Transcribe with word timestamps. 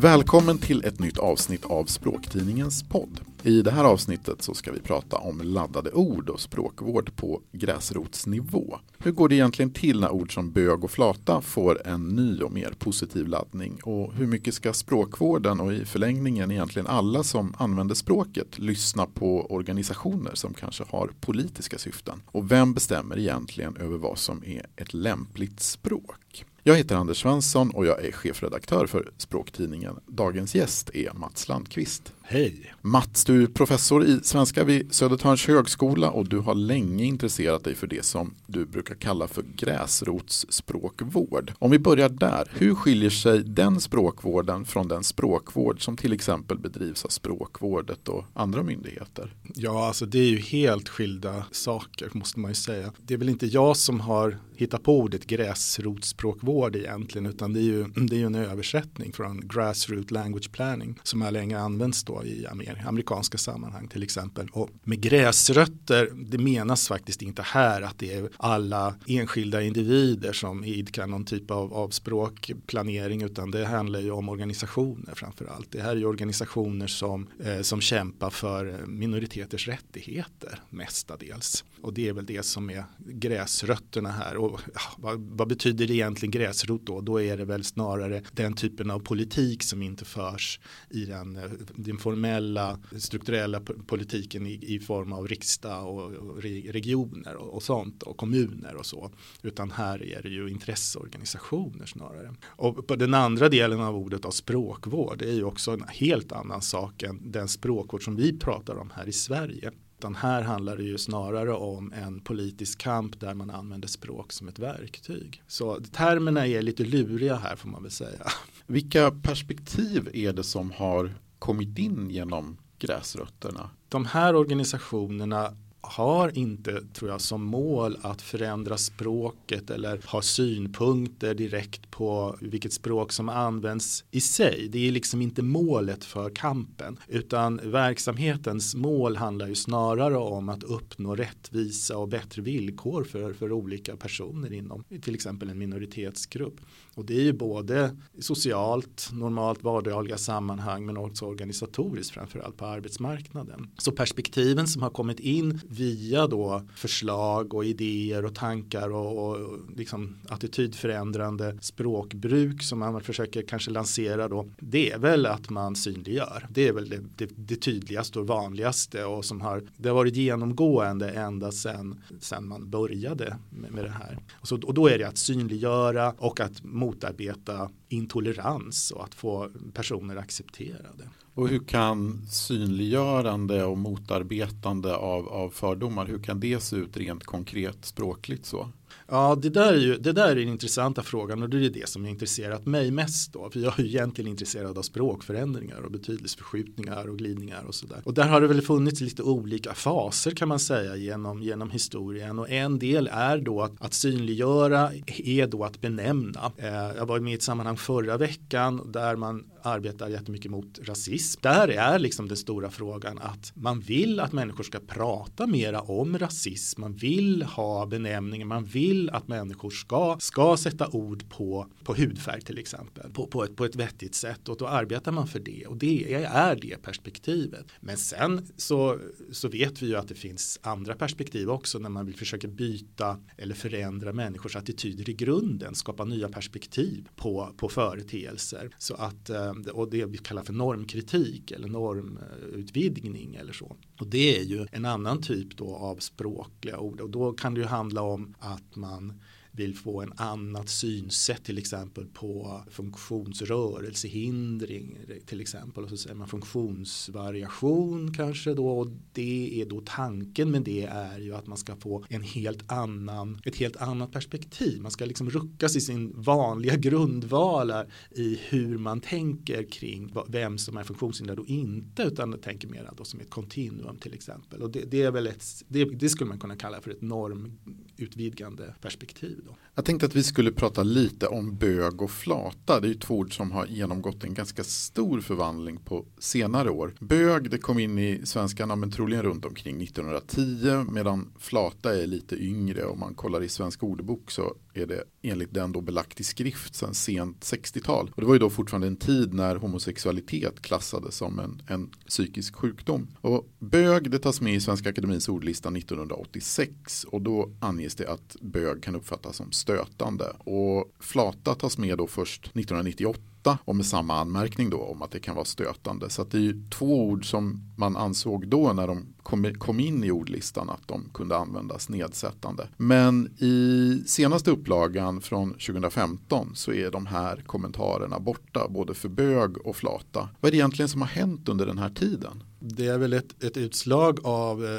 Välkommen 0.00 0.58
till 0.58 0.84
ett 0.84 0.98
nytt 0.98 1.18
avsnitt 1.18 1.64
av 1.64 1.84
Språktidningens 1.84 2.82
podd. 2.82 3.20
I 3.42 3.62
det 3.62 3.70
här 3.70 3.84
avsnittet 3.84 4.42
så 4.42 4.54
ska 4.54 4.72
vi 4.72 4.80
prata 4.80 5.16
om 5.16 5.40
laddade 5.40 5.90
ord 5.90 6.28
och 6.28 6.40
språkvård 6.40 7.16
på 7.16 7.40
gräsrotsnivå. 7.52 8.78
Hur 8.98 9.12
går 9.12 9.28
det 9.28 9.34
egentligen 9.34 9.72
till 9.72 10.00
när 10.00 10.10
ord 10.10 10.34
som 10.34 10.52
bög 10.52 10.84
och 10.84 10.90
flata 10.90 11.40
får 11.40 11.86
en 11.86 12.08
ny 12.08 12.40
och 12.40 12.52
mer 12.52 12.74
positiv 12.78 13.28
laddning? 13.28 13.78
Och 13.82 14.14
hur 14.14 14.26
mycket 14.26 14.54
ska 14.54 14.72
språkvården 14.72 15.60
och 15.60 15.72
i 15.72 15.84
förlängningen 15.84 16.50
egentligen 16.50 16.86
alla 16.86 17.22
som 17.22 17.54
använder 17.58 17.94
språket 17.94 18.58
lyssna 18.58 19.06
på 19.06 19.46
organisationer 19.52 20.34
som 20.34 20.54
kanske 20.54 20.84
har 20.88 21.10
politiska 21.20 21.78
syften? 21.78 22.22
Och 22.26 22.50
vem 22.50 22.74
bestämmer 22.74 23.18
egentligen 23.18 23.76
över 23.76 23.98
vad 23.98 24.18
som 24.18 24.44
är 24.44 24.66
ett 24.76 24.94
lämpligt 24.94 25.60
språk? 25.60 26.44
Jag 26.68 26.76
heter 26.76 26.96
Anders 26.96 27.22
Svensson 27.22 27.70
och 27.70 27.86
jag 27.86 28.04
är 28.04 28.12
chefredaktör 28.12 28.86
för 28.86 29.10
språktidningen. 29.16 30.00
Dagens 30.06 30.54
gäst 30.54 30.90
är 30.94 31.12
Mats 31.12 31.48
Landqvist. 31.48 32.12
Hej! 32.30 32.74
Mats, 32.82 33.24
du 33.24 33.42
är 33.42 33.46
professor 33.46 34.04
i 34.04 34.20
svenska 34.22 34.64
vid 34.64 34.94
Södertörns 34.94 35.46
högskola 35.46 36.10
och 36.10 36.28
du 36.28 36.38
har 36.38 36.54
länge 36.54 37.04
intresserat 37.04 37.64
dig 37.64 37.74
för 37.74 37.86
det 37.86 38.04
som 38.04 38.34
du 38.46 38.64
brukar 38.64 38.94
kalla 38.94 39.28
för 39.28 39.44
gräsrotsspråkvård. 39.56 41.52
Om 41.58 41.70
vi 41.70 41.78
börjar 41.78 42.08
där, 42.08 42.48
hur 42.52 42.74
skiljer 42.74 43.10
sig 43.10 43.42
den 43.44 43.80
språkvården 43.80 44.64
från 44.64 44.88
den 44.88 45.04
språkvård 45.04 45.84
som 45.84 45.96
till 45.96 46.12
exempel 46.12 46.58
bedrivs 46.58 47.04
av 47.04 47.08
Språkvårdet 47.08 48.08
och 48.08 48.24
andra 48.34 48.62
myndigheter? 48.62 49.34
Ja, 49.54 49.86
alltså 49.86 50.06
det 50.06 50.18
är 50.18 50.28
ju 50.28 50.38
helt 50.38 50.88
skilda 50.88 51.44
saker 51.50 52.10
måste 52.12 52.40
man 52.40 52.50
ju 52.50 52.54
säga. 52.54 52.92
Det 52.98 53.14
är 53.14 53.18
väl 53.18 53.28
inte 53.28 53.46
jag 53.46 53.76
som 53.76 54.00
har 54.00 54.38
hittat 54.56 54.82
på 54.82 54.98
ordet 54.98 55.26
gräsrotsspråkvård 55.26 56.76
egentligen 56.76 57.26
utan 57.26 57.52
det 57.52 57.60
är 57.60 57.62
ju, 57.62 57.84
det 57.84 58.16
är 58.16 58.18
ju 58.18 58.26
en 58.26 58.34
översättning 58.34 59.12
från 59.12 59.48
grassroot 59.48 60.10
language 60.10 60.52
planning 60.52 60.98
som 61.02 61.22
har 61.22 61.30
länge 61.30 61.58
använts 61.58 62.04
då 62.04 62.17
i 62.24 62.46
amerikanska 62.86 63.38
sammanhang 63.38 63.88
till 63.88 64.02
exempel. 64.02 64.48
Och 64.52 64.70
med 64.84 65.00
gräsrötter, 65.00 66.08
det 66.14 66.38
menas 66.38 66.88
faktiskt 66.88 67.22
inte 67.22 67.42
här 67.42 67.82
att 67.82 67.98
det 67.98 68.14
är 68.14 68.28
alla 68.36 68.94
enskilda 69.06 69.62
individer 69.62 70.32
som 70.32 70.64
idkar 70.64 71.06
någon 71.06 71.24
typ 71.24 71.50
av, 71.50 71.74
av 71.74 71.88
språkplanering 71.88 73.22
utan 73.22 73.50
det 73.50 73.66
handlar 73.66 74.00
ju 74.00 74.10
om 74.10 74.28
organisationer 74.28 75.14
framför 75.14 75.46
allt. 75.46 75.72
Det 75.72 75.80
här 75.80 75.90
är 75.90 75.96
ju 75.96 76.06
organisationer 76.06 76.86
som, 76.86 77.28
eh, 77.44 77.60
som 77.60 77.80
kämpar 77.80 78.30
för 78.30 78.86
minoriteters 78.86 79.68
rättigheter 79.68 80.60
mestadels. 80.70 81.64
Och 81.82 81.94
det 81.94 82.08
är 82.08 82.12
väl 82.12 82.26
det 82.26 82.42
som 82.42 82.70
är 82.70 82.84
gräsrötterna 82.98 84.10
här. 84.10 84.36
Och 84.36 84.60
ja, 84.74 84.80
vad, 84.98 85.20
vad, 85.20 85.48
betyder 85.48 85.86
det 85.86 85.94
egentligen 85.94 86.30
gräsrot 86.30 86.86
då? 86.86 87.00
Då 87.00 87.20
är 87.22 87.36
det 87.36 87.44
väl 87.44 87.64
snarare 87.64 88.22
den 88.32 88.54
typen 88.54 88.90
av 88.90 89.00
politik 89.00 89.62
som 89.62 89.82
inte 89.82 90.04
förs 90.04 90.60
i 90.90 91.04
den, 91.04 91.36
eh, 91.36 91.42
den 91.74 91.98
formella 91.98 92.78
strukturella 92.98 93.60
politiken 93.86 94.46
i, 94.46 94.74
i 94.74 94.80
form 94.80 95.12
av 95.12 95.28
riksdag 95.28 95.88
och, 95.88 96.12
och 96.12 96.42
regioner 96.42 97.36
och, 97.36 97.54
och, 97.54 97.62
sånt 97.62 98.02
och 98.02 98.16
kommuner 98.16 98.76
och 98.76 98.86
så. 98.86 99.10
Utan 99.42 99.70
här 99.70 100.02
är 100.02 100.22
det 100.22 100.28
ju 100.28 100.48
intresseorganisationer 100.48 101.86
snarare. 101.86 102.34
Och 102.46 102.86
på 102.86 102.96
den 102.96 103.14
andra 103.14 103.48
delen 103.48 103.80
av 103.80 103.96
ordet 103.96 104.24
av 104.24 104.30
språkvård 104.30 105.22
är 105.22 105.32
ju 105.32 105.44
också 105.44 105.70
en 105.70 105.84
helt 105.88 106.32
annan 106.32 106.62
sak 106.62 107.02
än 107.02 107.30
den 107.30 107.48
språkvård 107.48 108.04
som 108.04 108.16
vi 108.16 108.38
pratar 108.38 108.76
om 108.76 108.90
här 108.94 109.08
i 109.08 109.12
Sverige. 109.12 109.72
Utan 109.98 110.14
här 110.14 110.42
handlar 110.42 110.76
det 110.76 110.82
ju 110.82 110.98
snarare 110.98 111.52
om 111.52 111.92
en 111.92 112.20
politisk 112.20 112.78
kamp 112.78 113.20
där 113.20 113.34
man 113.34 113.50
använder 113.50 113.88
språk 113.88 114.32
som 114.32 114.48
ett 114.48 114.58
verktyg. 114.58 115.42
Så 115.46 115.80
termerna 115.92 116.46
är 116.46 116.62
lite 116.62 116.84
luriga 116.84 117.36
här 117.36 117.56
får 117.56 117.68
man 117.68 117.82
väl 117.82 117.92
säga. 117.92 118.26
Vilka 118.66 119.10
perspektiv 119.10 120.10
är 120.12 120.32
det 120.32 120.44
som 120.44 120.70
har 120.70 121.14
kommit 121.38 121.78
in 121.78 122.10
genom 122.10 122.56
gräsrötterna? 122.78 123.70
De 123.88 124.06
här 124.06 124.36
organisationerna 124.36 125.56
har 125.80 126.38
inte, 126.38 126.82
tror 126.92 127.10
jag, 127.10 127.20
som 127.20 127.44
mål 127.44 127.96
att 128.02 128.22
förändra 128.22 128.76
språket 128.76 129.70
eller 129.70 130.00
ha 130.06 130.22
synpunkter 130.22 131.34
direkt 131.34 131.90
på 131.90 132.36
vilket 132.40 132.72
språk 132.72 133.12
som 133.12 133.28
används 133.28 134.04
i 134.10 134.20
sig. 134.20 134.68
Det 134.72 134.88
är 134.88 134.92
liksom 134.92 135.22
inte 135.22 135.42
målet 135.42 136.04
för 136.04 136.30
kampen, 136.30 136.98
utan 137.08 137.60
verksamhetens 137.64 138.74
mål 138.74 139.16
handlar 139.16 139.48
ju 139.48 139.54
snarare 139.54 140.16
om 140.16 140.48
att 140.48 140.62
uppnå 140.62 141.14
rättvisa 141.14 141.96
och 141.96 142.08
bättre 142.08 142.42
villkor 142.42 143.04
för, 143.04 143.32
för 143.32 143.52
olika 143.52 143.96
personer 143.96 144.52
inom 144.52 144.84
till 145.02 145.14
exempel 145.14 145.50
en 145.50 145.58
minoritetsgrupp. 145.58 146.60
Och 146.98 147.04
det 147.04 147.14
är 147.14 147.22
ju 147.22 147.32
både 147.32 147.96
socialt, 148.18 149.08
normalt 149.12 149.62
vardagliga 149.62 150.18
sammanhang 150.18 150.86
men 150.86 150.96
också 150.96 151.24
organisatoriskt 151.24 152.14
framförallt 152.14 152.56
på 152.56 152.66
arbetsmarknaden. 152.66 153.68
Så 153.78 153.92
perspektiven 153.92 154.66
som 154.66 154.82
har 154.82 154.90
kommit 154.90 155.20
in 155.20 155.60
via 155.68 156.26
då 156.26 156.62
förslag 156.74 157.54
och 157.54 157.64
idéer 157.64 158.24
och 158.24 158.34
tankar 158.34 158.90
och, 158.90 159.28
och 159.28 159.58
liksom 159.76 160.16
attitydförändrande 160.28 161.58
språkbruk 161.60 162.62
som 162.62 162.78
man 162.78 163.00
försöker 163.00 163.42
kanske 163.42 163.70
lansera 163.70 164.28
då. 164.28 164.48
Det 164.60 164.92
är 164.92 164.98
väl 164.98 165.26
att 165.26 165.50
man 165.50 165.76
synliggör. 165.76 166.46
Det 166.50 166.68
är 166.68 166.72
väl 166.72 166.88
det, 166.88 167.04
det, 167.16 167.30
det 167.36 167.56
tydligaste 167.56 168.18
och 168.18 168.26
vanligaste 168.26 169.04
och 169.04 169.24
som 169.24 169.40
har, 169.40 169.62
det 169.76 169.88
har 169.88 169.96
varit 169.96 170.16
genomgående 170.16 171.10
ända 171.10 171.52
sedan, 171.52 172.00
sedan 172.20 172.48
man 172.48 172.70
började 172.70 173.36
med, 173.50 173.72
med 173.72 173.84
det 173.84 173.90
här. 173.90 174.18
Och, 174.40 174.48
så, 174.48 174.60
och 174.62 174.74
då 174.74 174.88
är 174.88 174.98
det 174.98 175.08
att 175.08 175.18
synliggöra 175.18 176.14
och 176.18 176.40
att 176.40 176.64
motarbeta 176.88 177.70
intolerans 177.88 178.90
och 178.90 179.04
att 179.04 179.14
få 179.14 179.50
personer 179.74 180.16
accepterade. 180.16 181.08
Och 181.34 181.48
hur 181.48 181.58
kan 181.58 182.26
synliggörande 182.26 183.64
och 183.64 183.78
motarbetande 183.78 184.96
av, 184.96 185.28
av 185.28 185.50
fördomar, 185.50 186.06
hur 186.06 186.22
kan 186.22 186.40
det 186.40 186.60
se 186.60 186.76
ut 186.76 186.96
rent 186.96 187.24
konkret 187.24 187.84
språkligt 187.84 188.46
så? 188.46 188.68
Ja, 189.10 189.38
det 189.42 189.48
där, 189.48 189.72
är 189.72 189.76
ju, 189.78 189.96
det 189.96 190.12
där 190.12 190.28
är 190.28 190.34
den 190.34 190.48
intressanta 190.48 191.02
frågan 191.02 191.42
och 191.42 191.48
det 191.48 191.66
är 191.66 191.70
det 191.70 191.88
som 191.88 192.02
har 192.02 192.10
intresserat 192.10 192.66
mig 192.66 192.90
mest 192.90 193.32
då. 193.32 193.50
För 193.50 193.60
jag 193.60 193.78
är 193.78 193.82
ju 193.82 193.88
egentligen 193.88 194.30
intresserad 194.30 194.78
av 194.78 194.82
språkförändringar 194.82 195.80
och 195.80 195.90
betydelseförskjutningar 195.90 197.08
och 197.08 197.18
glidningar 197.18 197.64
och 197.66 197.74
sådär. 197.74 198.02
Och 198.04 198.14
där 198.14 198.28
har 198.28 198.40
det 198.40 198.46
väl 198.46 198.62
funnits 198.62 199.00
lite 199.00 199.22
olika 199.22 199.74
faser 199.74 200.30
kan 200.30 200.48
man 200.48 200.58
säga 200.58 200.96
genom, 200.96 201.42
genom 201.42 201.70
historien. 201.70 202.38
Och 202.38 202.50
en 202.50 202.78
del 202.78 203.10
är 203.12 203.38
då 203.38 203.62
att, 203.62 203.72
att 203.78 203.94
synliggöra 203.94 204.90
är 205.06 205.46
då 205.46 205.64
att 205.64 205.80
benämna. 205.80 206.52
Eh, 206.56 206.96
jag 206.96 207.06
var 207.06 207.20
med 207.20 207.32
i 207.32 207.36
ett 207.36 207.42
sammanhang 207.42 207.76
förra 207.76 208.16
veckan 208.16 208.92
där 208.92 209.16
man 209.16 209.44
arbetar 209.62 210.08
jättemycket 210.08 210.50
mot 210.50 210.78
rasism. 210.82 211.40
Där 211.42 211.68
är 211.68 211.98
liksom 211.98 212.28
den 212.28 212.36
stora 212.36 212.70
frågan 212.70 213.18
att 213.18 213.52
man 213.54 213.80
vill 213.80 214.20
att 214.20 214.32
människor 214.32 214.64
ska 214.64 214.80
prata 214.80 215.46
mera 215.46 215.80
om 215.80 216.18
rasism. 216.18 216.80
Man 216.80 216.92
vill 216.92 217.42
ha 217.42 217.86
benämningar, 217.86 218.46
man 218.46 218.64
vill 218.64 219.10
att 219.10 219.28
människor 219.28 219.70
ska, 219.70 220.16
ska 220.20 220.56
sätta 220.56 220.88
ord 220.88 221.30
på, 221.30 221.66
på 221.84 221.94
hudfärg 221.94 222.40
till 222.40 222.58
exempel. 222.58 223.10
På, 223.12 223.26
på, 223.26 223.44
ett, 223.44 223.56
på 223.56 223.64
ett 223.64 223.76
vettigt 223.76 224.14
sätt 224.14 224.48
och 224.48 224.56
då 224.56 224.66
arbetar 224.66 225.12
man 225.12 225.28
för 225.28 225.40
det 225.40 225.66
och 225.66 225.76
det 225.76 226.14
är 226.24 226.56
det 226.56 226.82
perspektivet. 226.82 227.66
Men 227.80 227.96
sen 227.96 228.48
så, 228.56 228.98
så 229.32 229.48
vet 229.48 229.82
vi 229.82 229.86
ju 229.86 229.96
att 229.96 230.08
det 230.08 230.14
finns 230.14 230.60
andra 230.62 230.94
perspektiv 230.94 231.50
också 231.50 231.78
när 231.78 231.88
man 231.88 232.06
vill 232.06 232.16
försöka 232.16 232.48
byta 232.48 233.18
eller 233.36 233.54
förändra 233.54 234.12
människors 234.12 234.56
attityder 234.56 235.10
i 235.10 235.12
grunden, 235.14 235.74
skapa 235.74 236.04
nya 236.04 236.28
perspektiv 236.28 237.08
på, 237.16 237.54
på 237.56 237.68
företeelser. 237.68 238.70
Så 238.78 238.94
att 238.94 239.30
eh, 239.30 239.47
Eh, 239.48 239.72
och 239.72 239.90
det 239.90 240.04
vi 240.04 240.18
kallar 240.18 240.42
för 240.42 240.52
normkritik 240.52 241.50
eller 241.50 241.68
normutvidgning 241.68 243.34
eller 243.34 243.52
så. 243.52 243.76
Och 244.00 244.06
det 244.06 244.38
är 244.38 244.42
ju 244.42 244.66
en 244.72 244.84
annan 244.84 245.22
typ 245.22 245.56
då 245.56 245.76
av 245.76 245.96
språkliga 245.96 246.78
ord 246.78 247.00
och 247.00 247.10
då 247.10 247.32
kan 247.32 247.54
det 247.54 247.60
ju 247.60 247.66
handla 247.66 248.02
om 248.02 248.34
att 248.38 248.76
man 248.76 249.20
vill 249.52 249.76
få 249.76 250.02
en 250.02 250.12
annat 250.16 250.68
synsätt 250.68 251.44
till 251.44 251.58
exempel 251.58 252.06
på 252.06 252.62
funktionsrörelsehindring 252.70 254.98
till 255.26 255.40
exempel. 255.40 255.84
Och 255.84 255.90
så 255.90 255.96
säger 255.96 256.16
man 256.16 256.28
funktionsvariation 256.28 258.14
kanske 258.14 258.54
då 258.54 258.68
och 258.68 258.88
det 259.12 259.62
är 259.62 259.66
då 259.66 259.80
tanken 259.80 260.50
med 260.50 260.62
det 260.62 260.84
är 260.84 261.18
ju 261.18 261.34
att 261.34 261.46
man 261.46 261.58
ska 261.58 261.76
få 261.76 262.04
en 262.08 262.22
helt 262.22 262.72
annan 262.72 263.40
ett 263.44 263.56
helt 263.56 263.76
annat 263.76 264.12
perspektiv. 264.12 264.82
Man 264.82 264.90
ska 264.90 265.04
liksom 265.04 265.30
ruckas 265.30 265.76
i 265.76 265.80
sin 265.80 266.12
vanliga 266.16 266.76
grundvalar 266.76 267.92
i 268.10 268.40
hur 268.48 268.78
man 268.78 269.00
tänker 269.00 269.70
kring 269.70 270.14
vem 270.28 270.58
som 270.58 270.76
är 270.76 270.84
funktionshindrad 270.84 271.38
och 271.38 271.46
inte 271.46 272.02
utan 272.02 272.40
tänker 272.40 272.68
mer 272.68 272.90
då 272.96 273.04
som 273.04 273.20
ett 273.20 273.30
kontinuum 273.30 273.96
till 273.96 274.14
exempel. 274.14 274.62
Och 274.62 274.70
det, 274.70 274.84
det 274.90 275.02
är 275.02 275.10
väl 275.10 275.26
ett 275.26 275.44
det, 275.68 275.84
det 275.84 276.08
skulle 276.08 276.28
man 276.28 276.38
kunna 276.38 276.56
kalla 276.56 276.80
för 276.80 276.90
ett 276.90 277.02
normutvidgande 277.02 278.74
perspektiv 278.80 279.47
då. 279.48 279.56
Jag 279.74 279.84
tänkte 279.84 280.06
att 280.06 280.16
vi 280.16 280.22
skulle 280.22 280.52
prata 280.52 280.82
lite 280.82 281.26
om 281.26 281.56
bög 281.56 282.02
och 282.02 282.10
flata. 282.10 282.80
Det 282.80 282.86
är 282.86 282.88
ju 282.88 282.94
två 282.94 283.18
ord 283.18 283.36
som 283.36 283.52
har 283.52 283.66
genomgått 283.66 284.24
en 284.24 284.34
ganska 284.34 284.64
stor 284.64 285.20
förvandling 285.20 285.76
på 285.76 286.04
senare 286.18 286.70
år. 286.70 286.94
Bög 287.00 287.50
det 287.50 287.58
kom 287.58 287.78
in 287.78 287.98
i 287.98 288.20
svenskarna 288.24 288.76
men 288.76 288.90
troligen 288.90 289.22
runt 289.22 289.44
omkring 289.44 289.82
1910 289.82 290.84
medan 290.92 291.32
flata 291.38 292.02
är 292.02 292.06
lite 292.06 292.36
yngre. 292.36 292.84
Om 292.84 293.00
man 293.00 293.14
kollar 293.14 293.42
i 293.42 293.48
svensk 293.48 293.82
ordbok 293.82 294.30
så 294.30 294.54
är 294.78 294.86
det 294.86 295.04
enligt 295.22 295.54
den 295.54 295.72
då 295.72 295.80
belagt 295.80 296.20
i 296.20 296.24
skrift 296.24 296.74
sedan 296.74 296.94
sent 296.94 297.40
60-tal. 297.40 298.10
Och 298.14 298.20
det 298.20 298.26
var 298.26 298.34
ju 298.34 298.38
då 298.38 298.50
fortfarande 298.50 298.86
en 298.86 298.96
tid 298.96 299.34
när 299.34 299.56
homosexualitet 299.56 300.60
klassades 300.60 301.16
som 301.16 301.38
en, 301.38 301.62
en 301.66 301.90
psykisk 302.08 302.56
sjukdom. 302.56 303.06
Och 303.20 303.48
bög 303.58 304.10
det 304.10 304.18
tas 304.18 304.40
med 304.40 304.54
i 304.54 304.60
Svenska 304.60 304.88
Akademins 304.88 305.28
ordlista 305.28 305.68
1986 305.68 307.04
och 307.04 307.22
då 307.22 307.50
anges 307.60 307.94
det 307.94 308.08
att 308.08 308.36
bög 308.40 308.82
kan 308.82 308.94
uppfattas 308.94 309.36
som 309.36 309.52
stötande. 309.52 310.32
Och 310.38 310.92
flata 311.00 311.54
tas 311.54 311.78
med 311.78 311.98
då 311.98 312.06
först 312.06 312.46
1998 312.46 313.20
och 313.64 313.76
med 313.76 313.86
samma 313.86 314.20
anmärkning 314.20 314.70
då 314.70 314.78
om 314.78 315.02
att 315.02 315.10
det 315.10 315.20
kan 315.20 315.34
vara 315.34 315.44
stötande. 315.44 316.10
Så 316.10 316.24
det 316.24 316.38
är 316.38 316.42
ju 316.42 316.62
två 316.70 317.04
ord 317.04 317.30
som 317.30 317.60
man 317.76 317.96
ansåg 317.96 318.48
då 318.48 318.72
när 318.72 318.86
de 318.86 319.06
kom, 319.22 319.54
kom 319.54 319.80
in 319.80 320.04
i 320.04 320.10
ordlistan 320.10 320.70
att 320.70 320.88
de 320.88 321.04
kunde 321.14 321.36
användas 321.36 321.88
nedsättande. 321.88 322.68
Men 322.76 323.26
i 323.38 324.02
senaste 324.06 324.50
upplagan 324.50 325.20
från 325.20 325.50
2015 325.50 326.50
så 326.54 326.72
är 326.72 326.90
de 326.90 327.06
här 327.06 327.42
kommentarerna 327.46 328.20
borta 328.20 328.68
både 328.68 328.94
för 328.94 329.08
bög 329.08 329.66
och 329.66 329.76
flata. 329.76 330.28
Vad 330.40 330.48
är 330.48 330.50
det 330.50 330.56
egentligen 330.56 330.88
som 330.88 331.00
har 331.00 331.08
hänt 331.08 331.48
under 331.48 331.66
den 331.66 331.78
här 331.78 331.90
tiden? 331.90 332.42
Det 332.60 332.86
är 332.86 332.98
väl 332.98 333.12
ett, 333.12 333.44
ett 333.44 333.56
utslag 333.56 334.18
av 334.24 334.64
eh, 334.64 334.70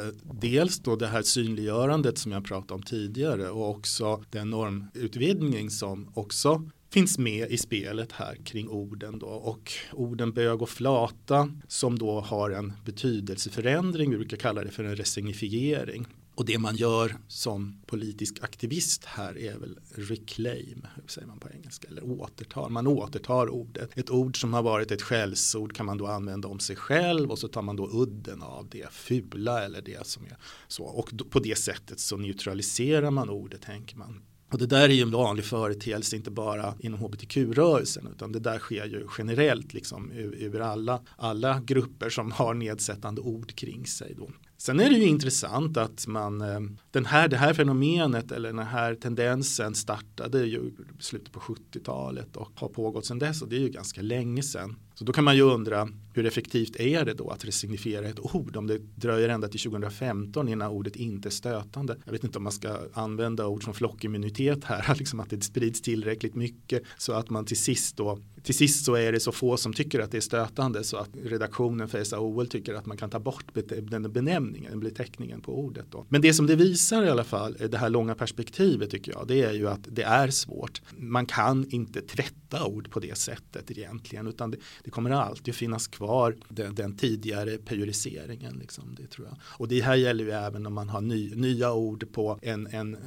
dels 0.42 0.80
då 0.80 0.96
det 0.96 1.08
här 1.08 1.22
synliggörandet 1.22 2.18
som 2.18 2.32
jag 2.32 2.46
pratade 2.46 2.74
om 2.74 2.84
tidigare 2.84 3.50
och 3.50 3.70
också 3.70 4.24
den 4.30 4.50
normutvidgning 4.50 5.70
som 5.70 6.08
också 6.14 6.70
finns 6.90 7.18
med 7.18 7.52
i 7.52 7.58
spelet 7.58 8.12
här 8.12 8.36
kring 8.36 8.70
orden 8.70 9.20
då 9.20 9.28
och 9.28 9.72
orden 9.94 10.32
bög 10.32 10.62
och 10.62 10.70
flata 10.70 11.52
som 11.68 12.00
då 12.00 12.20
har 12.20 12.50
en 12.50 12.74
betydelseförändring, 12.86 14.12
vi 14.12 14.18
brukar 14.18 14.38
kalla 14.38 14.64
det 14.64 14.72
för 14.72 14.84
en 14.84 14.96
resignifiering. 14.96 16.08
Och 16.36 16.46
det 16.46 16.58
man 16.58 16.76
gör 16.76 17.18
som 17.28 17.82
politisk 17.86 18.44
aktivist 18.44 19.06
här 19.06 19.38
är 19.38 19.58
väl 19.58 19.80
reclaim, 19.96 20.88
säger 21.08 21.28
man 21.28 21.40
på 21.40 21.50
engelska, 21.50 21.88
eller 21.88 22.04
återtar. 22.04 22.70
Man 22.70 22.88
återtar 22.88 23.50
ordet. 23.50 23.98
Ett 23.98 24.10
ord 24.10 24.42
som 24.42 24.54
har 24.54 24.64
varit 24.64 24.92
ett 24.92 25.02
skällsord 25.02 25.76
kan 25.76 25.86
man 25.86 25.98
då 25.98 26.08
använda 26.08 26.48
om 26.48 26.60
sig 26.60 26.76
själv 26.76 27.32
och 27.32 27.40
så 27.40 27.48
tar 27.48 27.62
man 27.62 27.76
då 27.76 27.90
udden 27.92 28.44
av 28.44 28.68
det 28.70 28.90
fula 28.92 29.66
eller 29.66 29.82
det 29.82 30.08
som 30.08 30.26
är 30.26 30.38
så. 30.68 30.84
Och 30.84 31.12
på 31.30 31.40
det 31.40 31.58
sättet 31.58 32.00
så 32.00 32.18
neutraliserar 32.18 33.12
man 33.12 33.30
ordet, 33.30 33.62
tänker 33.62 33.98
man. 33.98 34.22
Och 34.52 34.58
det 34.58 34.66
där 34.66 34.90
är 34.90 34.94
ju 34.94 35.02
en 35.02 35.12
vanlig 35.12 35.46
företeelse 35.46 36.16
inte 36.16 36.32
bara 36.32 36.74
inom 36.80 37.00
hbtq-rörelsen 37.00 38.08
utan 38.16 38.32
det 38.32 38.40
där 38.40 38.60
sker 38.60 38.86
ju 38.86 39.08
generellt 39.18 39.74
liksom 39.74 40.12
över 40.40 40.60
alla, 40.60 41.02
alla 41.18 41.62
grupper 41.66 42.10
som 42.10 42.32
har 42.32 42.54
nedsättande 42.54 43.22
ord 43.22 43.56
kring 43.56 43.86
sig. 43.86 44.14
Då. 44.18 44.30
Sen 44.58 44.80
är 44.80 44.90
det 44.90 44.96
ju 44.96 45.06
intressant 45.06 45.78
att 45.78 46.08
man, 46.08 46.42
eh, 46.42 46.60
den 46.92 47.06
här, 47.06 47.28
det 47.28 47.38
här 47.38 47.54
fenomenet 47.54 48.32
eller 48.32 48.50
den 48.50 48.68
här 48.68 48.96
tendensen 48.96 49.76
startade 49.76 50.46
ju 50.46 50.58
i 50.58 50.74
slutet 51.00 51.32
på 51.32 51.40
70-talet 51.40 52.36
och 52.36 52.52
har 52.56 52.68
pågått 52.68 53.06
sedan 53.06 53.20
dess 53.20 53.42
och 53.42 53.50
det 53.50 53.56
är 53.56 53.60
ju 53.60 53.70
ganska 53.70 54.02
länge 54.02 54.44
sedan. 54.44 54.76
Så 54.94 55.04
då 55.06 55.14
kan 55.14 55.24
man 55.24 55.36
ju 55.36 55.42
undra 55.42 55.90
hur 56.20 56.26
effektivt 56.26 56.76
är 56.76 57.06
det 57.06 57.14
då 57.14 57.30
att 57.30 57.46
resignifiera 57.46 58.08
ett 58.08 58.36
ord 58.36 58.56
om 58.56 58.68
det 58.68 58.78
dröjer 58.78 59.30
ända 59.30 59.48
till 59.48 59.60
2015 59.60 60.48
innan 60.50 60.72
ordet 60.72 60.96
inte 60.96 61.30
är 61.30 61.32
stötande. 61.32 61.98
Jag 62.06 62.12
vet 62.12 62.24
inte 62.24 62.38
om 62.38 62.44
man 62.44 62.52
ska 62.52 62.78
använda 62.94 63.48
ord 63.48 63.64
som 63.64 63.74
flockimmunitet 63.74 64.64
här, 64.64 64.96
liksom 65.00 65.20
att 65.20 65.30
det 65.30 65.44
sprids 65.44 65.82
tillräckligt 65.82 66.36
mycket 66.36 66.84
så 66.98 67.14
att 67.14 67.30
man 67.30 67.46
till 67.46 67.58
sist 67.58 67.98
då 67.98 68.20
till 68.44 68.56
sist 68.56 68.86
så 68.86 68.96
är 68.96 69.12
det 69.12 69.20
så 69.20 69.32
få 69.32 69.58
som 69.58 69.74
tycker 69.74 70.00
att 70.00 70.12
det 70.12 70.18
är 70.18 70.22
stötande 70.22 70.84
så 70.84 70.98
att 70.98 71.10
redaktionen 71.24 71.88
för 71.88 72.04
SAOL 72.04 72.48
tycker 72.48 72.74
att 72.74 72.86
man 72.86 72.98
kan 72.98 73.10
ta 73.10 73.20
bort 73.20 73.46
den 73.82 74.12
benämningen, 74.12 74.80
beteckningen 74.80 75.42
på 75.42 75.60
ordet. 75.60 75.86
Då. 75.90 76.06
Men 76.10 76.22
det 76.22 76.34
som 76.34 76.48
det 76.48 76.56
visar 76.56 77.04
i 77.04 77.10
alla 77.10 77.24
fall, 77.24 77.58
eh, 77.60 77.70
det 77.70 77.78
här 77.78 77.90
långa 77.90 78.16
perspektivet 78.16 78.90
tycker 78.90 79.12
jag, 79.12 79.28
det 79.28 79.44
är 79.44 79.54
ju 79.54 79.68
att 79.68 79.88
det 79.92 80.04
är 80.04 80.30
svårt. 80.30 80.82
Man 80.98 81.26
kan 81.26 81.66
inte 81.70 82.02
tvätta 82.02 82.66
ord 82.66 82.92
på 82.92 83.00
det 83.00 83.18
sättet 83.18 83.72
egentligen, 83.72 84.28
utan 84.28 84.52
det, 84.52 84.58
det 84.84 84.92
kommer 84.92 85.10
alltid 85.10 85.56
finnas 85.56 85.88
kvar 85.88 86.36
den, 86.50 86.76
den 86.76 86.98
tidigare 86.98 87.58
prioriseringen. 87.58 88.58
Liksom, 88.60 88.96
det 88.98 89.08
tror 89.08 89.28
jag. 89.28 89.38
Och 89.44 89.68
det 89.68 89.82
här 89.82 89.96
gäller 89.96 90.24
ju 90.24 90.32
även 90.32 90.66
om 90.66 90.74
man 90.74 90.90
har 90.90 91.02
ny, 91.02 91.36
nya 91.36 91.74
ord 91.74 92.12
på 92.12 92.40
en, 92.42 92.68
en 92.68 92.98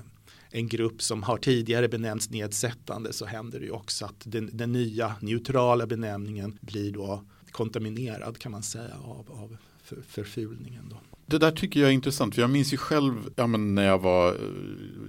en 0.52 0.68
grupp 0.68 1.02
som 1.02 1.22
har 1.22 1.36
tidigare 1.36 1.88
benämnts 1.88 2.30
nedsättande 2.30 3.12
så 3.12 3.26
händer 3.26 3.60
det 3.60 3.66
ju 3.66 3.72
också 3.72 4.04
att 4.04 4.22
den, 4.24 4.50
den 4.52 4.72
nya 4.72 5.14
neutrala 5.20 5.86
benämningen 5.86 6.58
blir 6.60 6.92
då 6.92 7.24
kontaminerad 7.50 8.38
kan 8.38 8.52
man 8.52 8.62
säga 8.62 8.94
av, 9.04 9.26
av 9.30 9.56
för, 9.82 10.02
förfulningen. 10.08 10.88
Då. 10.90 10.96
Det 11.26 11.38
där 11.38 11.50
tycker 11.50 11.80
jag 11.80 11.88
är 11.88 11.92
intressant, 11.92 12.34
för 12.34 12.42
jag 12.42 12.50
minns 12.50 12.72
ju 12.72 12.76
själv 12.76 13.14
ja, 13.36 13.46
men 13.46 13.74
när 13.74 13.86
jag 13.86 13.98
var 13.98 14.28
eh, 14.28 14.40